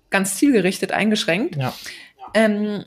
[0.09, 1.57] ganz zielgerichtet eingeschränkt.
[1.57, 1.75] Ja.
[2.33, 2.85] Ähm,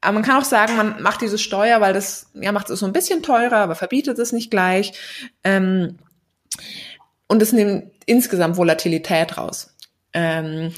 [0.00, 2.86] aber man kann auch sagen, man macht diese Steuer, weil das ja macht es so
[2.86, 4.92] ein bisschen teurer, aber verbietet es nicht gleich.
[5.44, 5.98] Ähm,
[7.28, 9.72] und es nimmt insgesamt Volatilität raus.
[10.12, 10.72] Ähm,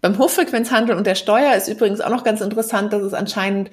[0.00, 3.70] beim Hochfrequenzhandel und der Steuer ist übrigens auch noch ganz interessant, dass es anscheinend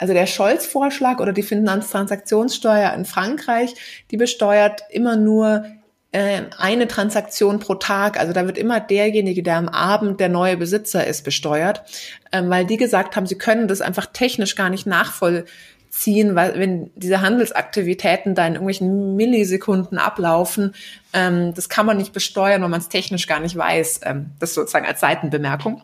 [0.00, 3.74] also der Scholz-Vorschlag oder die Finanztransaktionssteuer in Frankreich,
[4.10, 5.64] die besteuert immer nur
[6.12, 8.18] äh, eine Transaktion pro Tag.
[8.18, 11.82] Also da wird immer derjenige, der am Abend der neue Besitzer ist, besteuert,
[12.32, 16.90] ähm, weil die gesagt haben, sie können das einfach technisch gar nicht nachvollziehen, weil wenn
[16.96, 20.74] diese Handelsaktivitäten da in irgendwelchen Millisekunden ablaufen,
[21.12, 24.00] ähm, das kann man nicht besteuern, weil man es technisch gar nicht weiß.
[24.04, 25.82] Ähm, das sozusagen als Seitenbemerkung.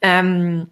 [0.00, 0.68] Ähm,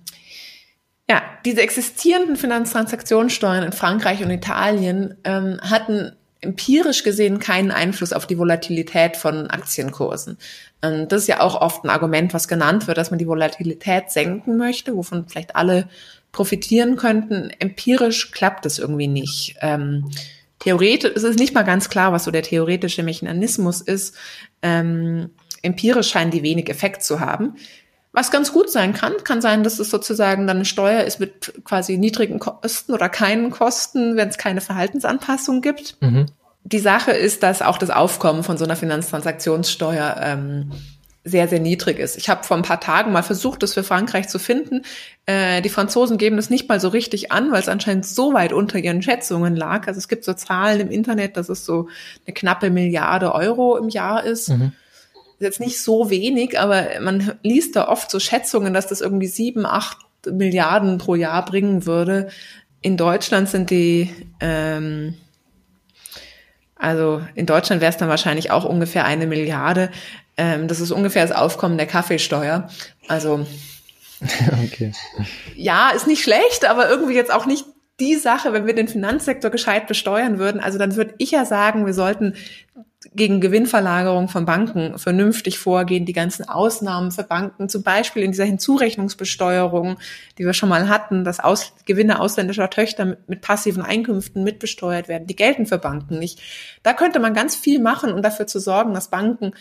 [1.08, 8.26] ja, diese existierenden Finanztransaktionssteuern in Frankreich und Italien ähm, hatten empirisch gesehen keinen Einfluss auf
[8.26, 10.38] die Volatilität von Aktienkursen.
[10.82, 14.10] Ähm, das ist ja auch oft ein Argument, was genannt wird, dass man die Volatilität
[14.10, 15.88] senken möchte, wovon vielleicht alle
[16.32, 17.50] profitieren könnten.
[17.58, 19.56] Empirisch klappt das irgendwie nicht.
[19.60, 20.10] Ähm,
[20.58, 24.16] theoretisch es ist nicht mal ganz klar, was so der theoretische Mechanismus ist.
[24.62, 25.30] Ähm,
[25.62, 27.56] empirisch scheinen die wenig Effekt zu haben.
[28.14, 31.52] Was ganz gut sein kann, kann sein, dass es sozusagen dann eine Steuer ist mit
[31.64, 35.96] quasi niedrigen Kosten oder keinen Kosten, wenn es keine Verhaltensanpassung gibt.
[36.00, 36.26] Mhm.
[36.62, 40.70] Die Sache ist, dass auch das Aufkommen von so einer Finanztransaktionssteuer ähm,
[41.24, 42.16] sehr, sehr niedrig ist.
[42.16, 44.82] Ich habe vor ein paar Tagen mal versucht, das für Frankreich zu finden.
[45.26, 48.52] Äh, die Franzosen geben das nicht mal so richtig an, weil es anscheinend so weit
[48.52, 49.88] unter ihren Schätzungen lag.
[49.88, 51.88] Also es gibt so Zahlen im Internet, dass es so
[52.26, 54.50] eine knappe Milliarde Euro im Jahr ist.
[54.50, 54.70] Mhm
[55.38, 59.66] jetzt nicht so wenig, aber man liest da oft so Schätzungen, dass das irgendwie sieben,
[59.66, 59.98] acht
[60.30, 62.28] Milliarden pro Jahr bringen würde.
[62.80, 64.10] In Deutschland sind die,
[64.40, 65.14] ähm,
[66.76, 69.90] also in Deutschland wäre es dann wahrscheinlich auch ungefähr eine Milliarde.
[70.36, 72.68] Ähm, das ist ungefähr das Aufkommen der Kaffeesteuer.
[73.08, 73.46] Also
[74.64, 74.92] okay.
[75.54, 77.66] ja, ist nicht schlecht, aber irgendwie jetzt auch nicht
[78.00, 80.60] die Sache, wenn wir den Finanzsektor gescheit besteuern würden.
[80.60, 82.34] Also dann würde ich ja sagen, wir sollten
[83.14, 88.44] gegen Gewinnverlagerung von Banken vernünftig vorgehen, die ganzen Ausnahmen für Banken, zum Beispiel in dieser
[88.44, 89.98] Hinzurechnungsbesteuerung,
[90.38, 95.08] die wir schon mal hatten, dass Aus Gewinne ausländischer Töchter mit, mit, passiven Einkünften mitbesteuert
[95.08, 96.40] werden, die gelten für Banken nicht.
[96.82, 99.52] Da könnte man ganz viel machen, um dafür zu sorgen, dass Banken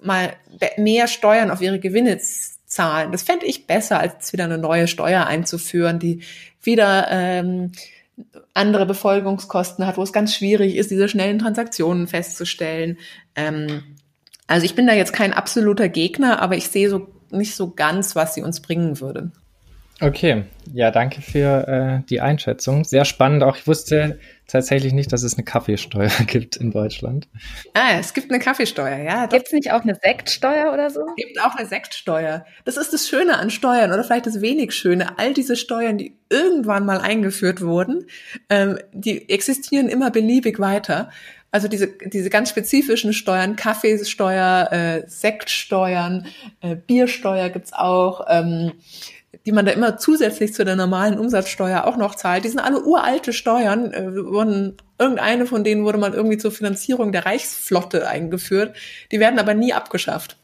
[0.00, 0.34] mal
[0.76, 2.18] mehr Steuern auf ihre Gewinne
[2.66, 3.12] zahlen.
[3.12, 6.22] Das fände ich besser, als wieder eine neue Steuer einzuführen, die
[6.62, 7.72] wieder ähm,
[8.54, 12.98] andere Befolgungskosten hat, wo es ganz schwierig ist, diese schnellen Transaktionen festzustellen.
[13.34, 13.82] Ähm,
[14.46, 18.14] also ich bin da jetzt kein absoluter Gegner, aber ich sehe so nicht so ganz,
[18.14, 19.32] was sie uns bringen würde.
[20.00, 20.42] Okay,
[20.72, 22.82] ja, danke für äh, die Einschätzung.
[22.82, 23.44] Sehr spannend.
[23.44, 24.18] Auch ich wusste
[24.48, 27.28] tatsächlich nicht, dass es eine Kaffeesteuer gibt in Deutschland.
[27.74, 29.26] Ah, es gibt eine Kaffeesteuer, ja.
[29.26, 31.02] Gibt es nicht auch eine Sektsteuer oder so?
[31.16, 32.44] Es gibt auch eine Sektsteuer.
[32.64, 35.16] Das ist das Schöne an Steuern oder vielleicht das wenig Schöne.
[35.18, 38.06] All diese Steuern, die irgendwann mal eingeführt wurden,
[38.50, 41.10] ähm, die existieren immer beliebig weiter.
[41.52, 46.26] Also diese, diese ganz spezifischen Steuern, Kaffeesteuer, äh, Sektsteuern,
[46.60, 48.26] äh, Biersteuer gibt's auch.
[48.28, 48.72] Ähm,
[49.46, 52.82] die man da immer zusätzlich zu der normalen Umsatzsteuer auch noch zahlt, die sind alle
[52.82, 58.76] uralte Steuern, äh, wurden, irgendeine von denen wurde mal irgendwie zur Finanzierung der Reichsflotte eingeführt,
[59.12, 60.36] die werden aber nie abgeschafft.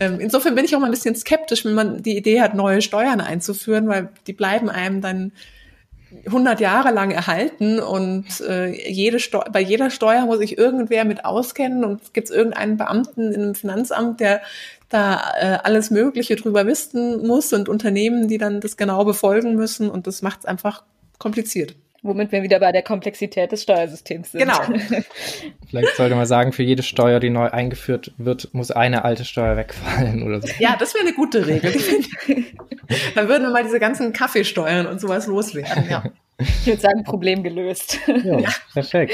[0.00, 2.82] Ähm, insofern bin ich auch mal ein bisschen skeptisch, wenn man die Idee hat, neue
[2.82, 5.32] Steuern einzuführen, weil die bleiben einem dann
[6.26, 11.24] 100 Jahre lang erhalten und äh, jede Steu bei jeder Steuer muss sich irgendwer mit
[11.24, 14.40] auskennen und gibt es irgendeinen Beamten im Finanzamt, der
[14.88, 19.90] da äh, alles Mögliche drüber wissen muss und Unternehmen, die dann das genau befolgen müssen
[19.90, 20.82] und das macht es einfach
[21.18, 21.74] kompliziert.
[22.06, 24.40] Womit wir wieder bei der Komplexität des Steuersystems sind.
[24.40, 24.60] Genau.
[25.68, 29.56] Vielleicht sollte man sagen, für jede Steuer, die neu eingeführt wird, muss eine alte Steuer
[29.56, 30.48] wegfallen oder so.
[30.58, 31.72] Ja, das wäre eine gute Regel.
[33.14, 35.84] Dann würden wir mal diese ganzen Kaffeesteuern und sowas loswerden.
[35.90, 36.04] Ja.
[36.38, 37.98] Ich würde sagen, Problem gelöst.
[38.06, 38.48] Ja, ja.
[38.72, 39.12] perfekt.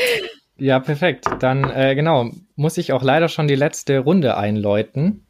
[0.58, 1.24] Ja, perfekt.
[1.40, 5.24] Dann, äh, genau, muss ich auch leider schon die letzte Runde einläuten.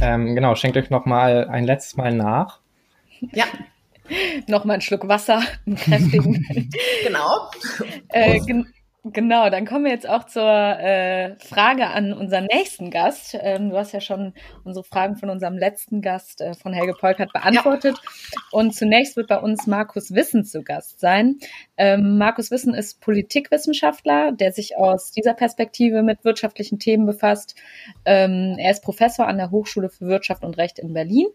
[0.00, 2.60] Ähm, genau, schenkt euch noch mal ein letztes Mal nach.
[3.32, 3.44] Ja.
[4.46, 6.46] Noch mal einen Schluck Wasser, einen kräftigen.
[7.04, 7.50] genau.
[8.08, 8.66] Äh, gen
[9.02, 13.34] Genau, dann kommen wir jetzt auch zur äh, Frage an unseren nächsten Gast.
[13.40, 17.32] Ähm, du hast ja schon unsere Fragen von unserem letzten Gast, äh, von Helge Polkert,
[17.32, 17.96] beantwortet.
[17.96, 18.40] Ja.
[18.52, 21.38] Und zunächst wird bei uns Markus Wissen zu Gast sein.
[21.78, 27.54] Ähm, Markus Wissen ist Politikwissenschaftler, der sich aus dieser Perspektive mit wirtschaftlichen Themen befasst.
[28.04, 31.28] Ähm, er ist Professor an der Hochschule für Wirtschaft und Recht in Berlin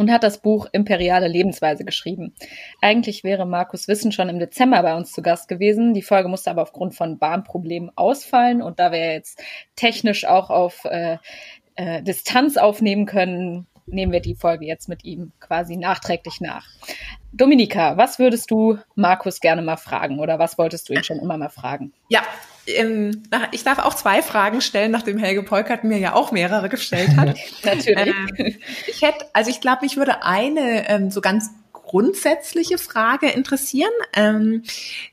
[0.00, 2.34] und hat das Buch Imperiale Lebensweise geschrieben.
[2.80, 5.94] Eigentlich wäre Markus Wissen schon im Dezember bei uns zu Gast gewesen.
[5.94, 9.42] Die Folge musste aber aufgrund von Bahnproblemen ausfallen und da wir jetzt
[9.74, 11.18] technisch auch auf äh,
[11.76, 16.66] äh, Distanz aufnehmen können, nehmen wir die Folge jetzt mit ihm quasi nachträglich nach.
[17.32, 21.36] Dominika, was würdest du Markus gerne mal fragen oder was wolltest du ihn schon immer
[21.38, 21.92] mal fragen?
[22.08, 22.22] Ja,
[22.66, 23.22] ähm,
[23.52, 27.36] ich darf auch zwei Fragen stellen, nachdem Helge Polkert mir ja auch mehrere gestellt hat.
[27.64, 28.14] Natürlich.
[28.38, 28.56] Ähm,
[28.86, 31.50] ich hätte, also ich glaube, mich würde eine ähm, so ganz
[31.86, 33.92] grundsätzliche Frage interessieren.
[34.12, 34.64] Ähm,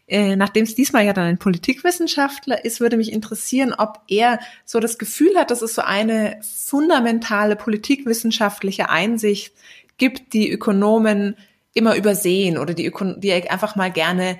[0.08, 4.80] äh, Nachdem es diesmal ja dann ein Politikwissenschaftler ist, würde mich interessieren, ob er so
[4.80, 9.54] das Gefühl hat, dass es so eine fundamentale politikwissenschaftliche Einsicht
[9.98, 11.36] gibt, die Ökonomen
[11.74, 14.38] immer übersehen oder die, Ökon die er einfach mal gerne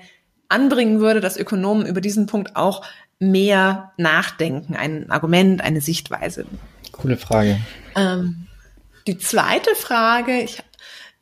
[0.48, 2.84] anbringen würde, dass Ökonomen über diesen Punkt auch
[3.18, 6.46] mehr nachdenken, ein Argument, eine Sichtweise.
[6.92, 7.60] Coole Frage.
[7.96, 8.46] Ähm,
[9.06, 10.62] die zweite Frage ich,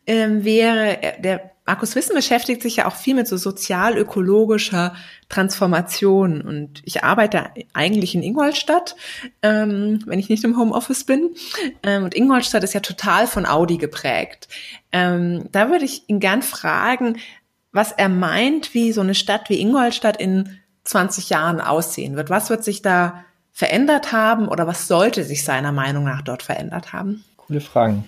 [0.06, 4.94] ähm, wäre, der Markus Wissen beschäftigt sich ja auch viel mit so sozial-ökologischer
[5.28, 8.96] Transformation und ich arbeite eigentlich in Ingolstadt,
[9.42, 11.30] ähm, wenn ich nicht im Homeoffice bin.
[11.84, 14.48] Ähm, und Ingolstadt ist ja total von Audi geprägt.
[14.90, 17.18] Ähm, da würde ich ihn gern fragen,
[17.70, 22.28] was er meint, wie so eine Stadt wie Ingolstadt in 20 Jahren aussehen wird.
[22.28, 26.92] Was wird sich da verändert haben oder was sollte sich seiner Meinung nach dort verändert
[26.92, 27.22] haben?
[27.36, 28.04] Coole Fragen.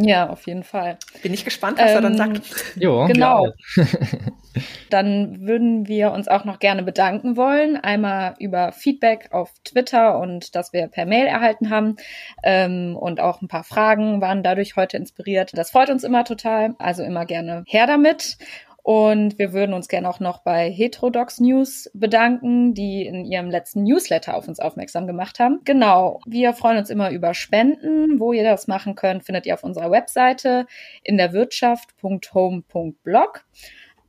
[0.00, 0.98] Ja, auf jeden Fall.
[1.22, 2.42] Bin ich gespannt, was ähm, er dann ähm, sagt.
[2.76, 3.48] Jo, genau.
[4.90, 7.76] dann würden wir uns auch noch gerne bedanken wollen.
[7.76, 11.96] Einmal über Feedback auf Twitter und das wir per Mail erhalten haben.
[12.42, 15.56] Ähm, und auch ein paar Fragen waren dadurch heute inspiriert.
[15.56, 16.74] Das freut uns immer total.
[16.78, 18.38] Also immer gerne her damit.
[18.86, 23.82] Und wir würden uns gerne auch noch bei Heterodox News bedanken, die in ihrem letzten
[23.82, 25.58] Newsletter auf uns aufmerksam gemacht haben.
[25.64, 28.20] Genau, wir freuen uns immer über Spenden.
[28.20, 30.66] Wo ihr das machen könnt, findet ihr auf unserer Webseite
[31.02, 33.44] in der Wirtschaft.home.blog.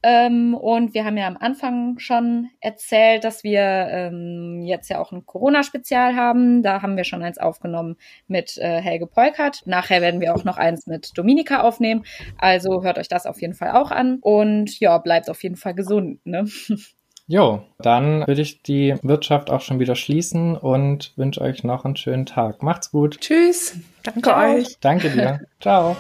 [0.10, 5.12] Ähm, und wir haben ja am Anfang schon erzählt, dass wir ähm, jetzt ja auch
[5.12, 6.64] ein Corona-Spezial haben.
[6.64, 9.64] Da haben wir schon eins aufgenommen mit äh, Helge Polkert.
[9.66, 12.05] Nachher werden wir auch noch eins mit Dominika aufnehmen.
[12.38, 14.20] Also hört euch das auf jeden Fall auch an.
[14.22, 16.26] Und ja, bleibt auf jeden Fall gesund.
[16.26, 16.45] Ne?
[17.30, 21.97] Jo, dann würde ich die Wirtschaft auch schon wieder schließen und wünsche euch noch einen
[21.97, 22.64] schönen Tag.
[22.64, 23.20] Macht's gut.
[23.20, 23.78] Tschüss.
[24.03, 24.55] Danke Ciao.
[24.55, 24.78] euch.
[24.80, 25.41] Danke dir.
[25.60, 25.97] Ciao.